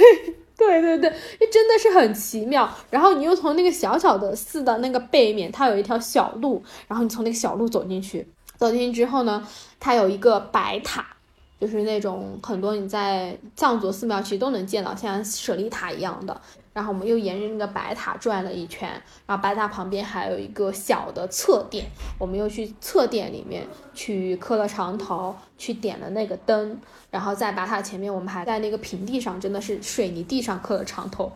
[0.60, 2.70] 对对对，这真的是很奇妙。
[2.90, 9.42] 然后你又从那个小小的寺的那个背面，它有一条小路，然后你从那个小路走进去，走进去之后呢，
[9.78, 11.06] 它有一个白塔，
[11.58, 16.38] 就是那种很多你在藏族寺庙其实都能见到，像舍利塔一样的。
[16.72, 18.88] 然后我们又沿着那个白塔转了一圈，
[19.26, 21.86] 然后白塔旁边还有一个小的侧殿，
[22.18, 26.78] 我们又去侧殿里面去磕了长头，去点了那个灯，
[27.10, 31.32] 然后在白塔前面，我们还在那个平地上，真的是水泥地上磕了长头。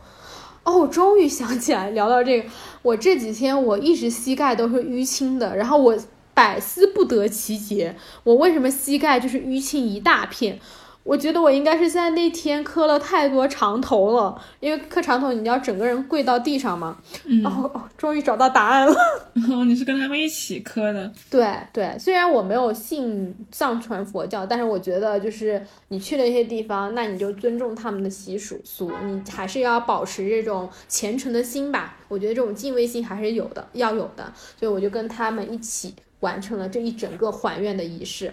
[0.63, 2.49] 哦，终于想起来，聊到这个，
[2.83, 5.99] 我这几天我一直膝盖都是淤青的，然后我
[6.33, 10.59] 百思不得其解，我为什么膝盖就是淤青一大片？
[11.05, 16.97] 我觉得我应该是在那天磕了太多长头了，因为磕长头你要整个人跪到地上嘛。
[17.27, 18.95] 嗯，哦哦，终于找到答案了。
[19.53, 21.13] 哦，你是跟他们一起磕的？
[21.31, 31.99] 对对，虽然我没有信藏传佛教，但是我觉得就是你去了一些地方，那你就尊重他们的习俗俗，你还是要保持这种虔诚的心吧。
[32.09, 34.33] 我觉得这种敬畏心还是有的，要有的。
[34.59, 38.33] 所以我就跟他们一起完成了这一整个还愿的仪式。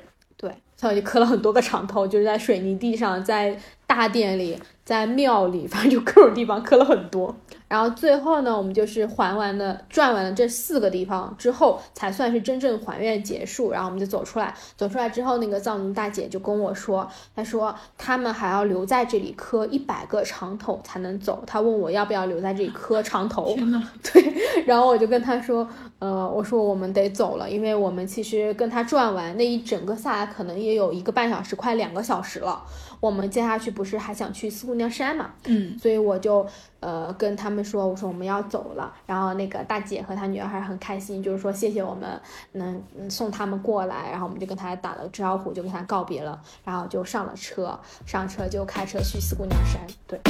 [0.82, 3.56] 他，就磕了很多个长头，就是在水泥地上，在
[3.86, 7.36] 大殿里，在庙里，反正就各种地方磕了很多。
[7.72, 13.72] 然后最后呢，我们就是还完了、转完了这四个地方之后，才算是真正还愿结束。
[13.72, 21.41] 然后我们就走出来，走出来之后，那个藏族大姐就跟我说，她说他们还要留在这里磕一百个长头才能走。
[21.47, 23.55] 她问我要不要留在这里磕长头。
[24.03, 24.34] 对，
[24.65, 25.65] 然后我就跟她说，
[25.99, 32.61] 呃，我说我们得走了，因为我们其实跟她转完那一整个下来，可能也有一个半小时，快两个小时了。
[33.02, 35.32] 我们接下去不是还想去四姑娘山嘛？
[35.45, 36.47] 嗯，所以我就
[36.80, 38.93] 呃跟他们说，我说我们要走了。
[39.06, 42.10] 然后那个大姐和她女儿还很开心，就是说谢谢我们
[42.54, 44.12] 能嗯送他们过来。
[44.12, 49.82] 然后我们就跟她打了招呼，就跟她告别了，然后就上了车，上车就开车去四姑娘山。
[50.08, 50.22] 对。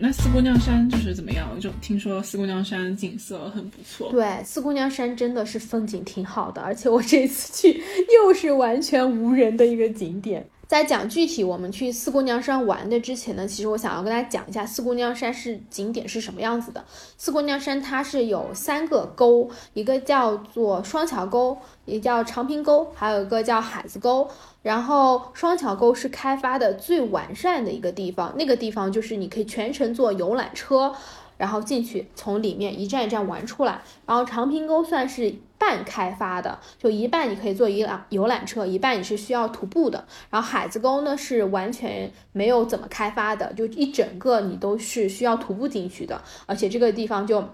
[0.00, 1.48] 那四姑娘山就是怎么样？
[1.60, 4.10] 就听说四姑娘山景色很不错。
[4.10, 7.82] 对，四姑娘山真的是风景挺好的，而且我这次去
[8.24, 10.46] 又是完全无人的一个景点。
[10.68, 16.84] 在讲具体我们去四姑娘山玩的之前呢，其实我想要跟大家讲一下四姑娘山是景点是什么样子的。
[17.16, 21.56] 四姑娘山它是有三个沟，一个叫做双桥沟，
[21.86, 24.28] 也叫长坪沟，还有一个叫海子沟。
[24.60, 30.94] 然后双桥沟是开发的最完善的一个地方，那个地方就是你可以全程坐游览车。
[31.38, 33.80] 然后进去，从里面一站一站玩出来。
[34.04, 40.06] 然后长坪沟算是半开发的，就一半你可以坐游览游览车，一半你是需要徒步的。
[40.30, 47.44] 然后海子沟呢是完全没有怎么开发的，就一整个你都是需要徒步进去的，而且这个地方就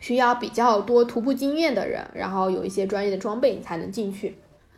[0.00, 4.36] 需要比较多徒步经验的人，然后有一些专业的装备你才能进去。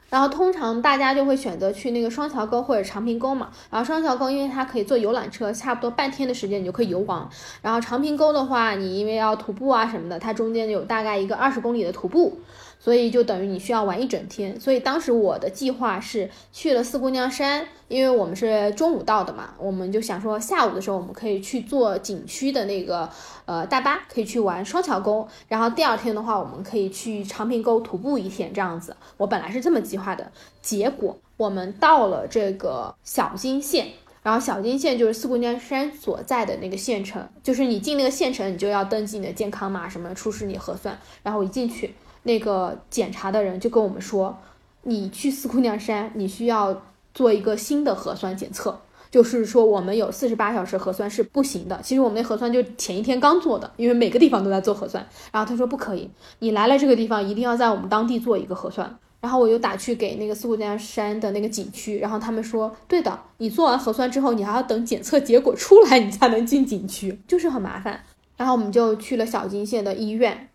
[0.09, 3.51] 然后通常大家就会选择去那个双桥沟或者长坪沟嘛。
[3.71, 7.29] 然后双桥沟因为它可以坐游览车，差不多半天的时间你就可以游完。
[7.63, 12.41] 然后长坪沟的话，你因为要徒步啊什么的，它中间有大概一个二十公里的徒步，
[12.79, 14.59] 所以就等于你需要玩一整天。
[14.61, 23.09] 所以当时我的计划是去了四姑娘山，因为我们是中午到的嘛，我们就想说下午的时候我们可以去坐景区的那个
[23.47, 25.27] 呃大巴，可以去玩双桥沟。
[25.49, 28.97] 然后第二天的话，我们可以去长坪沟徒步一天这样子。
[29.17, 30.31] 我本来是这么计划的，
[30.63, 33.89] 结果我们到了这个小金县。
[34.21, 40.99] 然后小金县就是四姑娘山所在的那个县城，就是你进那个县城，你就要登记你的健康码什么，出示你核酸。
[41.23, 41.95] 然后我一进去，
[42.29, 44.37] 那个检查的人就跟我们说，
[44.83, 46.83] 你去四姑娘山，你需要
[47.15, 48.79] 做一个新的核酸检测，
[49.11, 51.81] 就是说我们有四十八小时核酸是不行的。
[51.83, 55.05] 其实我们那核酸就前一天刚做的，因为每个地方都在做核酸。
[55.33, 56.11] 然后他说不可以，
[56.41, 58.99] 你来了这个地方一定要在我们当地做一个核酸。
[59.23, 68.01] 然后我又打去给那个四姑娘山的那个景区，然后他们说，对的，你做完核酸之后，你还要等检测结果出来，你才能进景区，就是很麻烦。
[68.37, 70.49] 然后我们就去了小金县的医院，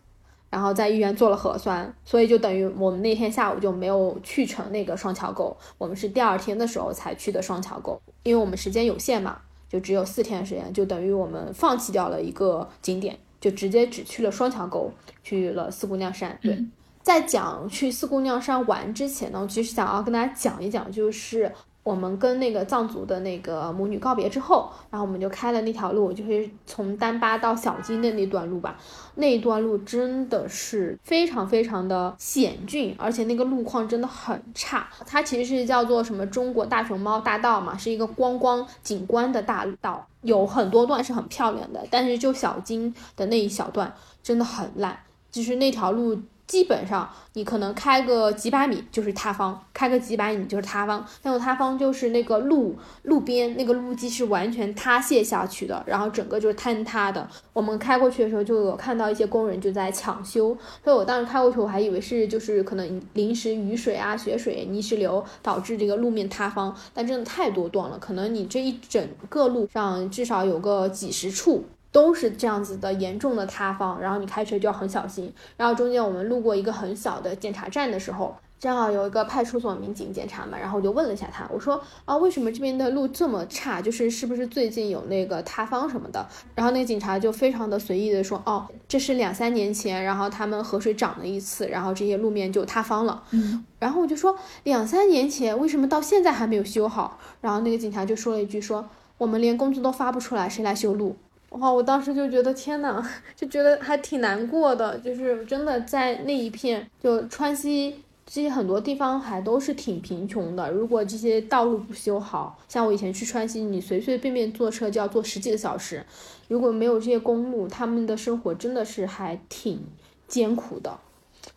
[0.54, 9.38] 然后在医院做了核酸，所以就等于我们那天下午就没有去成那个双桥沟，我们是第二天的时候才去的双桥沟，因为我们时间有限嘛，
[9.68, 14.88] 就只有四天时间，就等于我们放弃掉了一个景点，就直接只去了双桥沟，
[15.24, 16.54] 去了四姑娘山，对。
[16.54, 16.70] 嗯
[17.02, 21.52] 在讲去四姑娘山玩之前呢，我其实想要跟大家讲一讲，就是
[21.84, 28.76] 我们跟那个藏族的那个母女告别之后，然后我们就开了那条路，就是从丹巴到小金的那段路吧。
[29.16, 34.88] 那一段路真的是非常非常的险峻，而且那个路况真的很差。
[35.06, 44.98] 它其实是叫做什么中国大熊猫大道嘛，是一个观光景观的大道，有很多段是很漂亮的，但是就小金的那一小段真的很烂，
[45.30, 46.18] 就是那条路。
[46.46, 51.04] 基本上你可能开个几百米就是塌方，开个几百米就是塌方。
[51.22, 57.26] 那种塌方就是那个路路边那个路基是完全塌陷下去的，然后整个就是坍塌的。
[57.52, 71.64] 我们开过去的时候就有看到一些工人就在抢修，所以我当时开过去我还以为是就是可能临时雨水啊、雪水、泥石流导致这个路面塌方，但真的太多段了，可能你这一整个路上至少有个几十处。
[71.94, 75.32] 都是这样子的严重的塌方，然后你开车就要很小心。
[75.56, 83.80] 然后中间我们路过一个很小的检查站的时候，正好有一个派出所民警检查嘛，然后我就问了一下他，我说啊，为什么这边的路这么差？
[83.80, 86.26] 就是是不是最近有那个塌方什么的？
[86.56, 93.22] 然后那个警察就非常的随意的说，哦，这是两三年前，然后他们河水涨了一次，然后这些路面就塌方了。
[93.30, 97.20] 嗯，然后我就说两三年前为什么到现在还没有修好？
[97.40, 98.84] 然后那个警察就说了一句说，
[99.16, 101.14] 我们连工资都发不出来，谁来修路？
[101.60, 101.70] 哇！
[101.70, 103.04] 我当时就觉得天呐，
[103.36, 110.70] 就觉得还挺难过的，就是真的在那一片，就川西这些很多地方还都是挺贫穷的。
[110.70, 116.04] 如果这些道路不修好，像我以前去川西，你随随便便坐车就要坐十几个小时。
[116.48, 119.80] 如果没有这些公路，他们的生活真的是还挺
[120.26, 120.98] 艰苦的。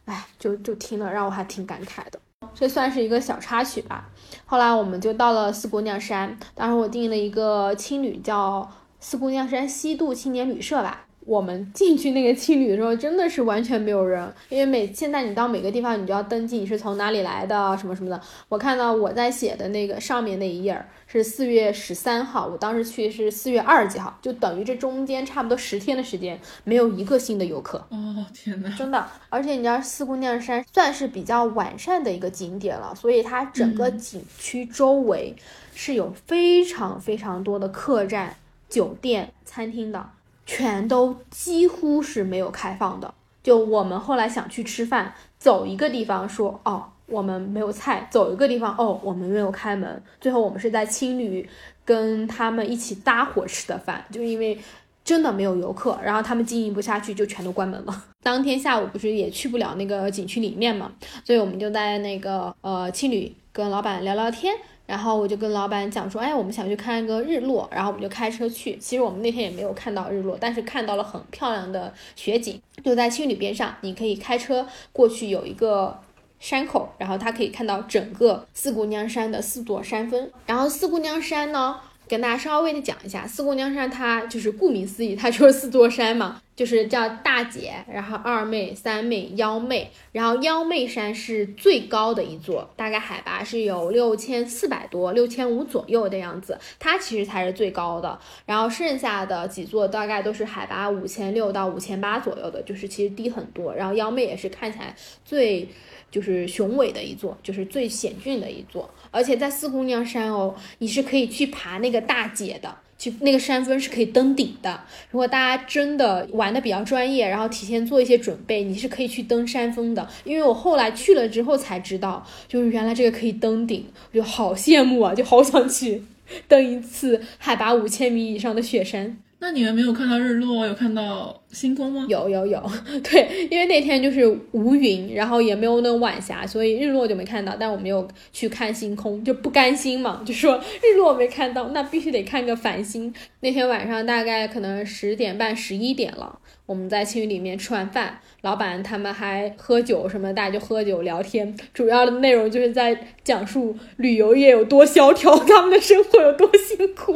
[0.06, 2.20] 哎，就就听了让我还挺感慨的。
[2.54, 4.10] 这算是一个小插曲吧。
[4.46, 8.70] 后来我们就到了四姑娘山，当时我订了一个青旅，叫。
[9.00, 18.20] 四姑娘山西渡青年旅社吧，我们进去那个青旅的时候，真的是完全没有人，因为每现在你到每个地方，你就要登记你是从哪里来的，什么什么的。
[18.50, 27.78] 我看到我在写的那个上面那一页是四月十三号，我当时去是四月二十几号，就等于这中间差不多十天的时间，没有一个新的游客。
[27.90, 35.36] 哦天哪，真的，而且你知道四姑娘山算是比较完善的一个景点了，所以它整个景区周围
[35.76, 38.36] 是有非常非常多的客栈。
[38.70, 40.10] 酒店、餐厅的
[40.46, 43.14] 全都几乎是没有开放的。
[43.44, 50.04] 就我们后来想去吃饭，走一个地方说哦我们没有菜，走一个地方哦我们没有开门。
[50.20, 51.50] 最后我们是在青旅
[51.86, 54.60] 跟他们一起搭伙吃的饭，就因为
[55.06, 58.04] 真的没有游客，然后他们经营不下去，就全都关门了。
[58.22, 60.92] 当天下午不是也去不了那个景区里面嘛，
[61.24, 64.54] 所以我们就在那个呃青旅跟老板聊聊天。
[64.88, 68.76] 然后我就跟老板讲说，哎，我们想去看一个日落，然后我们就开车去。
[68.78, 76.00] 其实我们那天也没有看到日落，但是看到了很漂亮的雪景，就在青旅边上，你可以开车过去，有一个。
[76.40, 80.30] 山口，然后它可以看到整个四姑娘山的四座山峰。
[80.46, 98.18] 然后四姑娘山呢，跟大家稍微的讲一下，四姑娘山它就是顾名思义，它就是四座山嘛，就是叫大姐，然后二妹、三妹、幺妹，然后幺妹山是最高的一座，大概海拔是有六千四百多、六千五左右的样子，它其实才是最高的。
[98.46, 103.76] 然后剩下的几座大概都是海拔五千六到五千八左右的，就是其实低很多。
[103.76, 105.68] 然后幺妹也是看起来最。
[106.10, 114.82] 就是雄伟的一座，就是最险峻的一座，而且在四姑娘山哦，你是可以去爬那个大姐的，去那个山峰是可以登顶的。
[115.12, 120.08] 如果大家真的玩的比较专业，然后提前做一些准备，你是可以去登山峰的。
[120.24, 126.04] 因为我后来去了之后才知道，就是原来这个可以登顶，我就好羡慕啊，就好想去
[126.48, 129.18] 登一次海拔五千米以上的雪山。
[129.40, 132.06] 那你们没有看到日落，有看到星空吗？
[132.10, 132.62] 有有有，
[133.04, 137.56] 对，因为那天就是无云，然后也没有那种晚霞，所以日落就没看到。
[137.60, 143.14] 但我们有去看星空，就不甘心嘛， 就说日落没看到，那必须得看个繁星。
[143.40, 157.16] 那天晚上大概可能十点半、十一点了，我们在青旅里面吃完饭，老板他们还喝酒什么，大家就喝酒聊天，主要的内容就是在讲述旅游业有多萧条，他们的生活有多辛苦。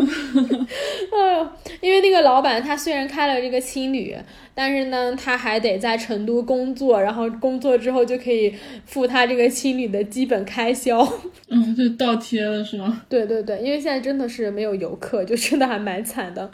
[1.11, 1.47] 哎 呦，
[1.81, 4.15] 因为那个老板他虽然开了这个青旅，
[4.53, 8.53] 但是呢，他还得在成都工作，然后工作之后就可以
[8.85, 11.01] 付他这个青旅的基本开销。
[11.47, 13.01] 嗯，就倒贴了是吗？
[13.09, 16.49] 对对对，因为现在真的是没有游客，就真的还蛮惨的。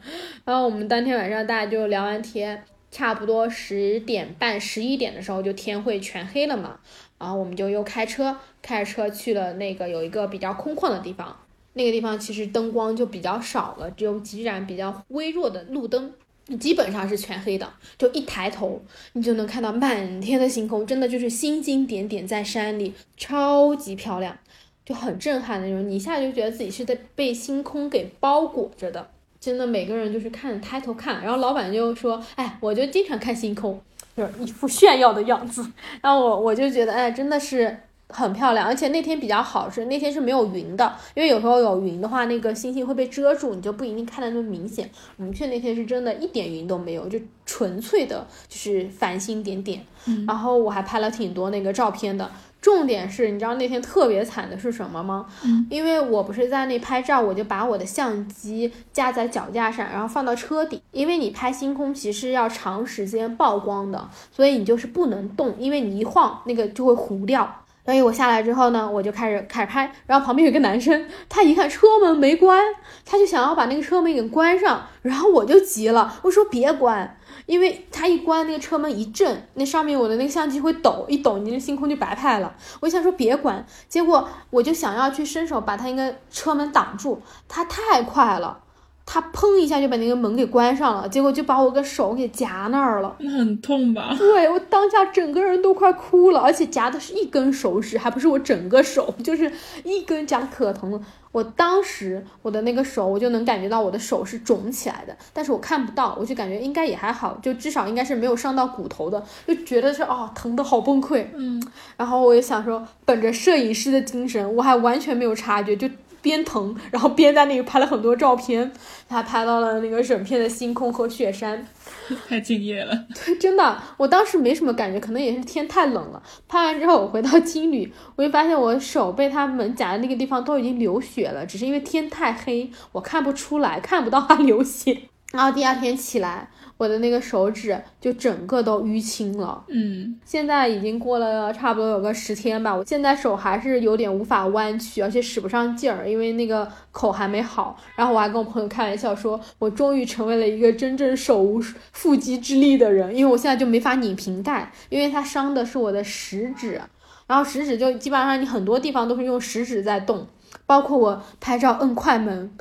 [0.46, 6.80] 然后我们当天晚上大家就聊完天，差不多十点半、十一点的时候就天会全黑了嘛。
[7.20, 11.36] 然后我们就又开车，开着车去了那个有一个比较空旷的地方。
[11.74, 16.12] 那个地方其实灯光就比较少了，只有几盏比较微弱的路灯，
[16.56, 17.68] 基本上是全黑的。
[17.98, 18.82] 就一抬头，
[19.14, 24.38] 你就能看到满天的星空，真的就是星星点点在山里，超级漂亮，
[24.86, 25.90] 就很震撼的那种。
[25.90, 29.10] 你一下就觉得自己是在被星空给包裹着的，
[29.40, 31.22] 真的每个人就是看抬头看。
[31.22, 33.82] 然后老板就说：“哎，我就经常看星空，
[34.16, 35.66] 就是一副炫耀的样子。”
[36.02, 37.78] 然后我我就觉得，哎，真的是。
[38.10, 44.90] 很漂亮，而且那天比较好，是那天是没有云的，因为有时候有云的话，那个星星会被遮住，你就不一定看得那么明显。
[45.18, 49.86] 我们去那天是真的一点云都没有，就纯粹的就是繁星点点。
[50.26, 52.30] 然后我还拍了挺多那个照片的。
[52.60, 55.26] 重点是，你知道那天特别惨的是什么吗？
[55.70, 60.82] 因为我不是在那拍照，我就把我的相机架在脚架上，然后放到车底。
[60.92, 67.64] 因为你拍星空其实要长时间曝光的，所以你就是不能动，因为你一晃那个就会糊掉。
[67.88, 72.62] 所以我下来之后呢，我就开始开始拍，然后旁边有个男生，他一看车门没关，
[73.06, 82.54] 他就想要把那个车门给关上，然后我就急了，我说别关，因为他一关那个车门一震，那上面我的那个相机会抖，一抖你的星空就白拍了。
[82.82, 88.66] 我想说别关，结果我就想要去伸手把他那个车门挡住，他太快了。
[89.10, 94.14] 他砰一下就把那个门给关上了，结果就把我个手给夹那儿了，那很痛吧？
[94.18, 99.50] 对我当下整个人都快哭了，而且夹的是一根手指，还不是我整个手，就是
[99.86, 101.02] 一根夹可疼了。
[101.32, 111.26] 我当时我的那个手，我就能感觉到我的手是肿起来的，但是我看不到，我就感觉应该也还好，就至少应该是没有伤到骨头的，就觉得是哦，疼的好崩溃。
[111.34, 111.66] 嗯，
[111.96, 115.88] 然后我也想说，本着摄影师的精神，我还完全没有察觉，就。
[116.22, 118.72] 边疼，然后边在那里拍了很多照片，
[119.08, 121.68] 他拍到了那个整片的星空和雪山，
[122.28, 123.06] 太敬业了。
[123.26, 126.22] 对， 真的，我当时没什么感觉，可能也是天太冷了。
[126.48, 134.98] 拍完之后，我回到青旅，我就发现我手被他门夹的那个地方都已经流血了，只是因为天太黑，我看不出来，看不到它流血。
[135.34, 136.50] 然后第二天起来。
[136.78, 147.76] 我的那个手指就整个都淤青了，嗯，现在已经过了差不多有个十天吧，我现在手还是有点无法弯曲，而且使不上劲儿，因为那个口还没好。
[147.96, 151.60] 然后我还跟我朋友开玩笑说，我终于成为了一个真正手无
[151.96, 156.80] 缚鸡之力的人，因为我现在就没法拧瓶盖，因为它伤的是我的食指，
[157.26, 160.28] 然后食指就基本上你很多地方都是用食指在动，
[160.68, 162.52] 包括我拍照摁快门。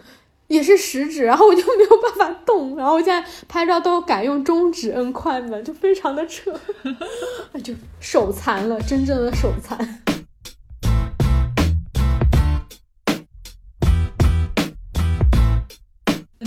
[0.48, 6.52] 也是食指，然后我就没有办法动，然后我现在拍照都改用中指摁快门，就非常的扯，
[7.64, 10.05] 就手残了，真正的手残。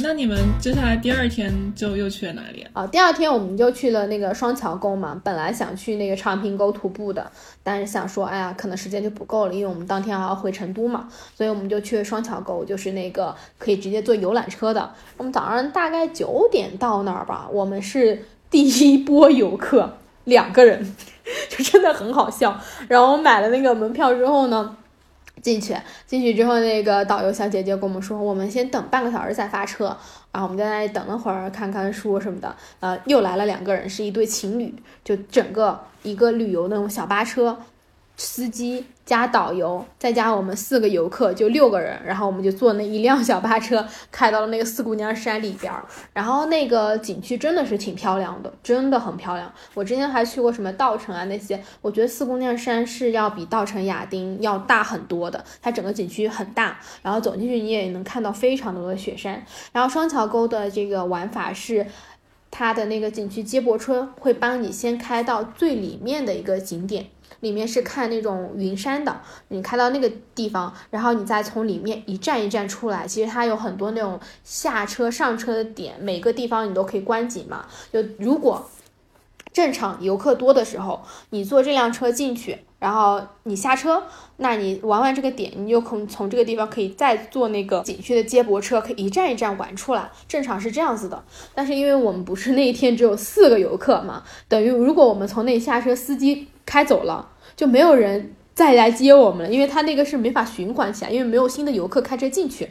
[0.10, 2.81] 那你们接下来第二天就又去了哪里啊？
[2.81, 7.31] 啊，第二天我们就去了那个双桥沟嘛，本来想去那个长坪沟徒步的，
[7.61, 14.91] 但是想说，哎呀，可能时间就不够了，因为我们当天还要回成都嘛，所以我们就去双桥沟，就是那个可以直接坐游览车的。
[15.15, 20.95] 我们早上大概九点到那儿吧，我们是第一波游客，两个人，
[21.56, 22.60] 就真的很好笑。
[22.88, 24.76] 然后买了那个门票之后呢。
[25.41, 25.76] 进去，
[26.06, 29.95] 进去之后，那个导游小姐姐跟我们说，我们先等半个小时再发车。
[30.32, 32.56] 然后我们在那里等了会儿，看看书什么的。
[32.80, 34.72] 呃，又来了两个人，是一对情侣，
[35.03, 37.57] 就整个一个旅游那种小巴车，
[38.20, 41.98] 司机加导游，再加我们四个游客，就六个人。
[42.06, 45.74] 然后我们就坐那一辆小巴车，开到了那个四姑娘山里边。
[46.12, 49.52] 然后那个景区真的是挺漂亮的，真的很漂亮。
[49.74, 59.44] 我之前还去过什么稻城啊那些，我觉得四姑娘山是要比稻城亚丁要大很多的，它整个景区很大，然后走进去你也能看到非常多的雪山。
[59.72, 61.88] 然后双桥沟的这个玩法是。
[62.52, 67.06] 它的那个景区接驳车会帮你先开到最里面的一个景点，
[67.41, 69.22] 里面是看那种云山的。
[69.49, 73.07] 你开到那个地方，然后你再从里面一站一站出来。
[73.07, 77.66] 其实它有很多那种下车、上车的点，每个地方你都可以观景嘛。
[77.91, 78.70] 就如果
[79.52, 81.02] 正常游客多的时候，
[81.32, 84.03] 你坐这辆车进去，然后你下车，
[84.38, 90.11] 那你玩完这个点，你就可从这个地方可以再坐那个景区的接驳车，可以一站一站玩出来。
[90.28, 91.24] 正常是这样子的，
[91.56, 102.70] 但是因为我们不是那一天只有四个游客嘛，等于如果我们从那里下车，司机开走了，就没有人再来接我们了，因为他那个是没法循环起来，因为没有新的游客开车进去。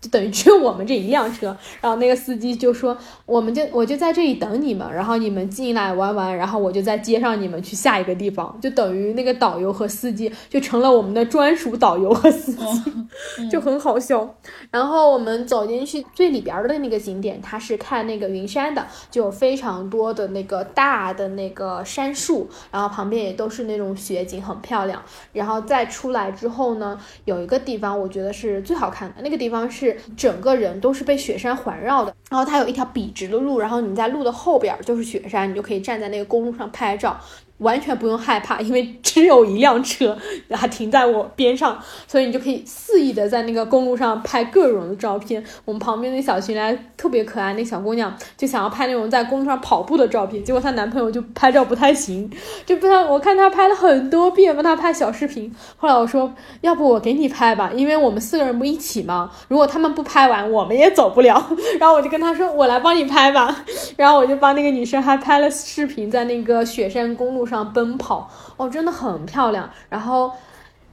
[0.00, 2.96] 就等于只有我们这一辆车，然后那个司机就说，
[3.26, 14.36] 我们就我就在这里等你们，然后你们进来玩完，然后我就再接上你们去下一个地方，就等于那个导游和司机就成了我们的专属导游和司机，就很好笑。
[14.70, 25.02] 然后我们走进去最里边儿的那个景点，它是看那个云山的，就有非常多的那个大的那个杉树，然后旁边也都是那种雪景，很漂亮。
[25.32, 37.18] 然后再出来之后呢，有一个地方我觉得是最好看的，那个地方是整个人都是被雪山环绕的，然后它有一条笔直的路，然后你在路的后边儿就是雪山，你就可以站在那个公路上拍照。
[37.58, 40.16] 完全不用害怕，因为只有一辆车，
[40.50, 45.42] 还停在我边上，所以你就可以肆意的在那个公路上拍各种的照片。
[45.64, 52.30] 我们旁边那小群来特别可爱，那小姑娘就想要拍那种在公路上跑步的照片，结果她男朋友就拍照不太行，
[52.64, 55.54] 就不太我看她拍了很多遍，帮她拍小视频。
[55.76, 59.30] 后来我说，要不我给你拍吧，因为我们四个人不一起吗？
[59.48, 61.44] 如果他们不拍完，我们也走不了。
[61.78, 63.64] 然后我就跟她说，我来帮你拍吧。
[63.96, 69.68] 然后我就帮那个女生还拍了视频，在那个雪山公路上奔跑，哦，真的很漂亮。
[69.88, 70.30] 然后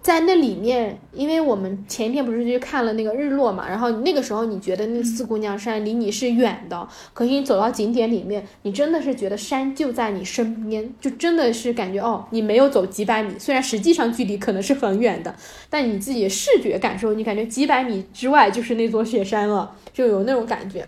[0.01, 15.33] 在那里面，因为我们前一天不是去看了那个日落嘛，然后那个时候你觉得那四姑娘山离你是远的，可是你走到景点里面，你真的是觉得山就在你身边，就真的是感觉哦，你没有走几百米，虽然实际上距离可能是很远的，
[15.71, 20.87] 但你自己视觉感受，你感觉几百米之外就是那座雪山了，就有那种感觉。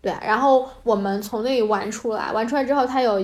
[0.00, 3.18] 对，然后我们从那里玩出来，玩出来之后，它有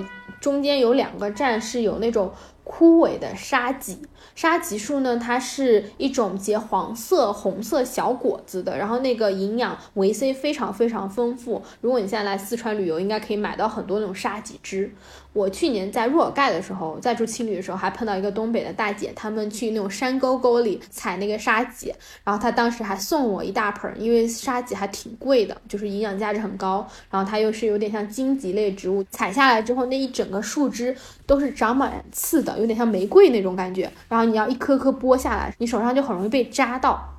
[0.45, 2.31] 中间有两个站是有那种
[2.65, 4.03] 枯萎的沙棘，
[4.35, 11.63] 沙棘树呢，它是一种结黄色、红色小果子的，然后那个营养维 C 非常非常丰富。
[11.81, 14.93] 如果你现在来四川旅游，应该可以买到很多那种沙棘汁。
[15.35, 21.93] 我去年在若尔盖的时候，在住青旅的时候，还碰到一个东北的大姐，他们去那种山沟沟里采那个沙棘，
[22.23, 30.97] 然后她当时还送我一大盆，因为沙棘还挺贵的，就是营养价值很高，然后它又是有点像荆棘类植物，采下来之后那一整个树枝
[31.27, 37.11] 都是长满刺的，有点像玫瑰那种感觉，然后你要一颗颗剥下来，你手上就很容易被扎到。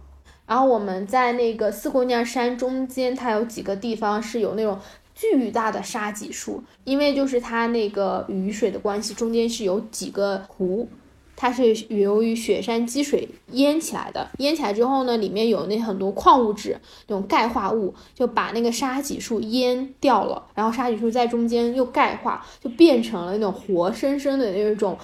[0.47, 4.79] 然后我们在那个四姑娘山中间，它有几个地方是有那种
[5.15, 10.89] 巨大的沙棘树，因为就是它那个雨水的关系，中间是有几个湖，
[11.37, 14.29] 它是由于雪山积水淹起来的。
[14.39, 16.77] 淹起来之后呢，里面有那很多矿物质，
[17.07, 20.45] 那种钙化物，就把那个沙棘树淹掉了。
[20.53, 24.97] 然后沙棘树在中间又钙化，就变成了那种活生生的那种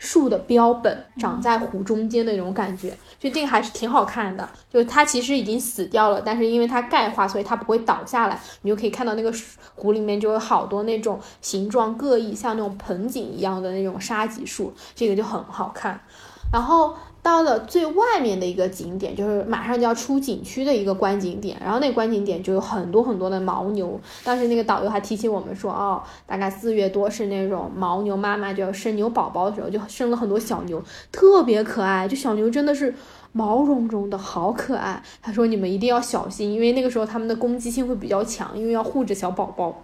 [0.00, 2.96] 树的标本，长在湖中间的那种感觉。
[3.18, 8.40] 就这个还是挺好看的，就它其实已经死掉了，但是因为它钙化，所以它不会倒下来。
[8.62, 9.30] 你就可以看到那个
[9.74, 16.00] 湖里面就有好多那种形状各异，像那种盆景一样的那种沙棘树，这个就很好看。
[16.50, 24.00] 然后到了最外面的一个景点，就是马上就要出景区的一个观景点，然后那个观景点就有很多很多的牦牛。
[24.24, 30.82] 当时那个导游还提醒我们说，哦，大概四月多是那种牦牛妈妈就要生牛宝宝的时候，就生了很多小牛，
[31.12, 32.08] 特别可爱。
[32.08, 32.94] 就小牛真的是
[33.32, 35.02] 毛茸茸的，好可爱。
[35.20, 39.82] 他说你们一定要小心，因为那个时候它们的攻击性会比较强，因为要护着小宝宝。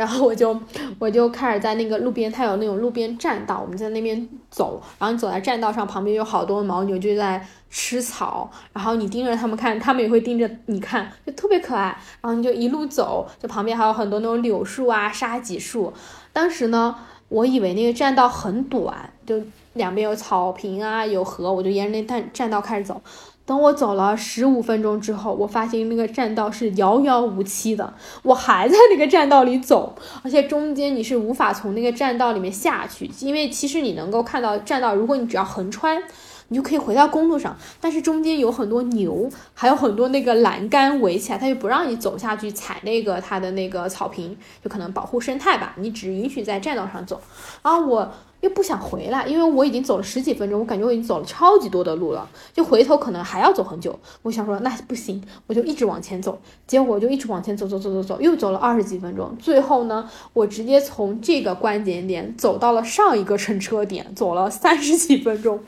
[0.00, 0.58] 然后我就
[0.98, 11.88] 我就开始在那个路边，它有那种路边栈道，我们在那边走，然后你走在栈道上，旁边有好多牦牛就在吃草，然后你盯着它们看，它们也会盯着你看，就特别可爱。
[12.22, 15.92] 然后你就一路走，就旁边还有很多那种柳树啊、沙棘树。
[16.32, 16.96] 当时呢，
[17.28, 19.38] 我以为那个栈道很短，就
[19.74, 23.00] 两边有草坪啊，有河，我就沿着那栈栈道开始走。
[23.46, 27.92] 等我走了十五分钟之后，我发现那个栈道是遥遥无期的，
[28.22, 36.00] 我还在那个栈道里走，而且中间你是无法从那个栈道里面下去，因为其实你能够看到栈道，如果你只要横穿，
[36.46, 47.20] 你就可以回到公路上，但是中间有很多牛，还有很多那个栏杆围起来，它就不让你走下去踩那个它的那个草坪，就可能保护生态吧，你只允许在栈道上走。
[47.64, 48.12] 然后我。
[48.40, 53.98] 又不想回来，因为我已经走了十几分钟，我感觉我已经走了超级多的路了，就回头可能还要走很久。
[54.22, 59.36] 我想说那不行，我就一直往前走，结果就一直往前走，走走走走，又走了二十几分钟。
[59.38, 65.60] 最后呢，我直接从这个关节点走到了上一个乘车点，走了三十几分钟，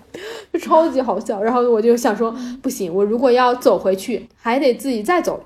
[0.52, 1.42] 就超级好笑。
[1.42, 5.44] 然后我就想说不行，我如果要走回去，还得自己再走，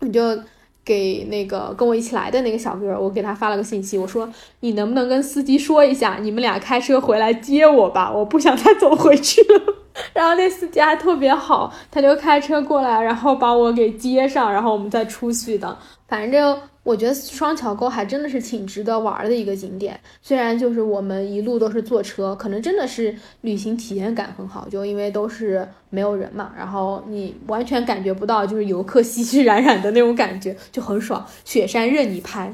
[0.00, 0.38] 你就。
[0.84, 4.28] 给那个跟我一起来的那个小哥，我给他发了个信息，我说
[4.60, 9.74] 你能不能跟司机说一下，你们俩开车回来接我吧，我不想再走回去了。
[10.12, 15.76] 然后那司机还特别好，他就开车过来，然后把我给接上，然后我们再出去的。
[16.08, 19.98] 反正我觉得双桥沟还真的是挺值得玩的一个景点。
[20.20, 32.52] 虽然就是我们一路都是坐车，可能真的是旅行体验感很好，就因为都是没有人嘛，然后你完全感觉不到就是游客熙熙攘攘的那种感觉，就很爽，雪山任你拍。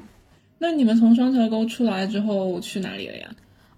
[0.59, 3.29] 那你们从双桥沟出来之后去哪里了呀？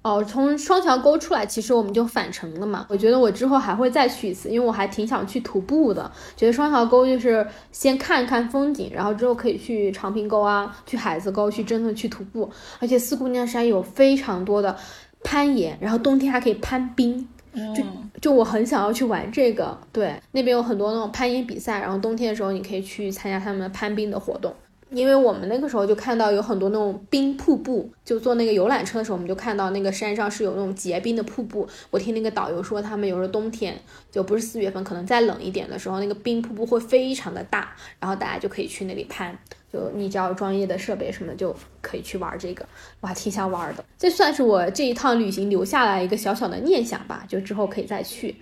[0.09, 2.87] 哦，从双桥沟出来，其实我们就返程了嘛。
[2.89, 6.11] 我觉得我之后还会再去一次，因为我还挺想去徒步的。
[6.35, 12.51] 觉得双桥沟就是先看看风景，然后之后可以去长坪沟啊，去海子沟，去真的去徒步。
[12.81, 14.75] 而且四姑娘山有非常多的
[15.23, 17.29] 攀岩，然后冬天还可以攀冰。
[17.75, 17.83] 就
[18.21, 24.55] 就我很想要去玩这个，对，那边有很多那种攀岩比赛，然后冬天的时候你可以去参加他们攀冰的活动。
[24.91, 31.69] 因为我们那个时候就看到有很多那种冰瀑布，就坐那个游览车的时候，我们就看到那个山上是有那种结冰的瀑布。
[31.91, 33.79] 我听那个导游说，他们有时候冬天
[34.11, 39.39] 就不是四月份，可能再冷一点的时候，那个冰瀑布会非常的大，然后大家就可以去那里攀。
[39.71, 42.65] 就你只要专业的设备什么，就可以去玩这个。
[43.01, 48.37] 我还挺想玩的，这算是我这一趟旅行留下来一个小小的念想吧，就之后可以再去。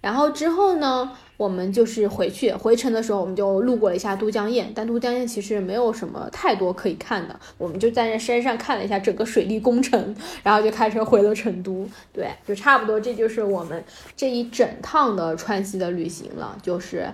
[0.00, 11.88] 然后之后呢，我们就是回去回程的时候，我们就路过了一下都江堰，但都江堰其实没有什么太多可以看的，我们就在那山上看了一下整个水利工程，然后就开车回了成都。
[12.12, 13.84] 对，就差不多，这就是我们
[14.16, 17.08] 这一整趟的川西的旅行了，就是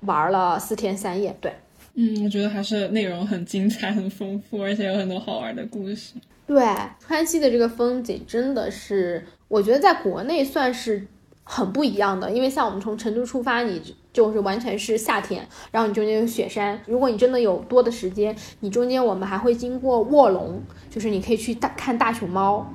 [0.00, 1.32] 玩了四天三夜。
[1.40, 1.52] 对，
[1.94, 6.14] 嗯，我觉得还是内容很精彩、很丰富，而且有很多好玩的故事。
[6.48, 6.66] 对，
[6.98, 11.06] 川西的这个风景真的是，我觉得在国内算是。
[11.44, 16.80] 很不一样的，因为像我们从成都出发，你就是完全是夏天，然后你中间有雪山。
[16.86, 22.66] 如果你真的有多的时间，你中间我们还会经过卧龙，就是你可以去大看大熊猫，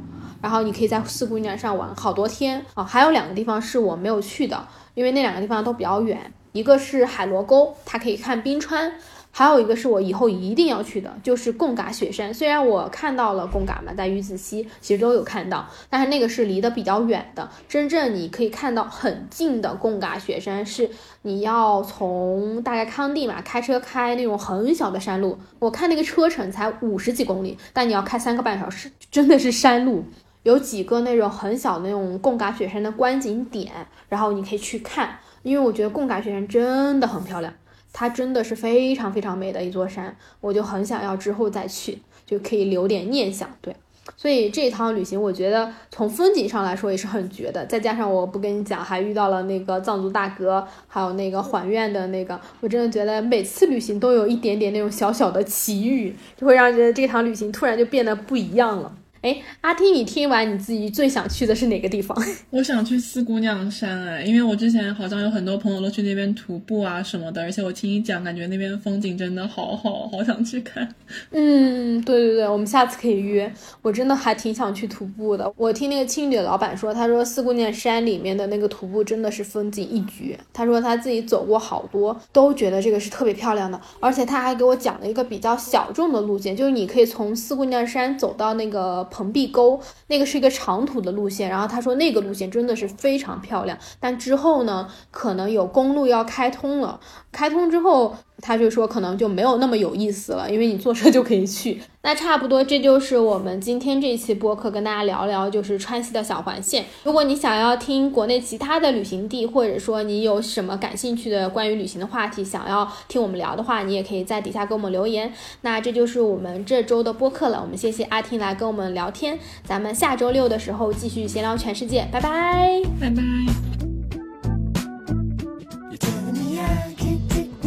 [0.42, 2.84] 然后你可以在四姑娘上玩好多天啊。
[2.84, 8.94] 还有两个地方是我没有去的，因为那两个地方都比较远，一个是海螺沟，它可以看冰川。
[9.38, 12.34] 还有一个是我以后一定要去的，就是贡嘎雪山。
[12.34, 17.48] 虽然我看到了贡嘎嘛，在鱼子溪其实都有看到，但是那个是离得比较远的。
[17.70, 20.90] 真正你可以看到很近的贡嘎雪山，是
[21.22, 30.04] 你要从大概康定嘛开车开那种很小的山路，我看那个车程才五十几公里，但你要开三个半小时，真的是山路。
[30.42, 33.72] 有几个那种很小的那种贡嘎雪山的观景点，
[34.10, 37.54] 然后你可以去看，因为我觉得贡嘎雪山真的很漂亮。
[38.00, 41.98] 它真的是非常非常美的一座山，我就很想要之后再去，
[42.28, 43.50] 就可以留点念想。
[43.60, 43.76] 对，
[44.16, 47.66] 所以这趟旅行，我觉得从风景上来说也是很绝的。
[47.66, 58.94] 再加上我不跟你讲，还遇到了那个藏族大哥，还有那个还愿的那个，我真的觉得每次旅行都有一点点那种小小的奇遇，就会让觉得这趟旅行突然就变得不一样了。
[59.28, 62.18] 哎，哎，阿听，你听完你自己最想去的是哪个地方？
[62.50, 70.88] 我想去四姑娘山哎，因为我之前好像有很多朋友都去那边徒步啊什么的，而且我听你讲，感觉那边风景真的好好，好想去看。
[71.32, 73.52] 嗯，对对对，我们下次可以约。
[73.82, 75.52] 我真的还挺想去徒步的。
[75.58, 80.40] 我听那个青旅的老板说，他说四姑娘山里面的那个徒步真的是风景一绝。
[80.54, 83.80] 他说他自己走过好多，都觉得这个是特别漂亮的。
[84.00, 91.50] 而且他还给我讲了一个比较小众的路线，就是你可以从四姑娘山走到那个蓬壁沟，那个是一个长途的路线。
[91.50, 97.00] 然后他说那个路线真的是非常漂亮，但之后呢，可能有公路要开通了，
[97.32, 98.16] 开通之后。
[98.42, 101.82] 他就说可能就没有那么有意思了，因为你坐车就可以去。
[102.04, 106.86] 那差不多，这就是我们今天这一期播客跟大家聊聊，就是川西的小环线。
[107.04, 115.34] 如果你想要听国内其他的旅行地，或者说你有什么感兴趣的关于旅行的话题，想要听我们聊的话，你也可以在底下给我们留言。
[115.62, 123.22] 那这就是我们这周的播客了，我们谢谢阿听来跟我们聊天，咱们下周六的时候继续闲聊全世界，拜拜，拜拜。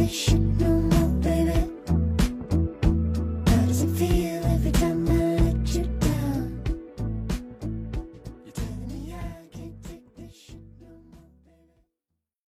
[0.03, 0.50] You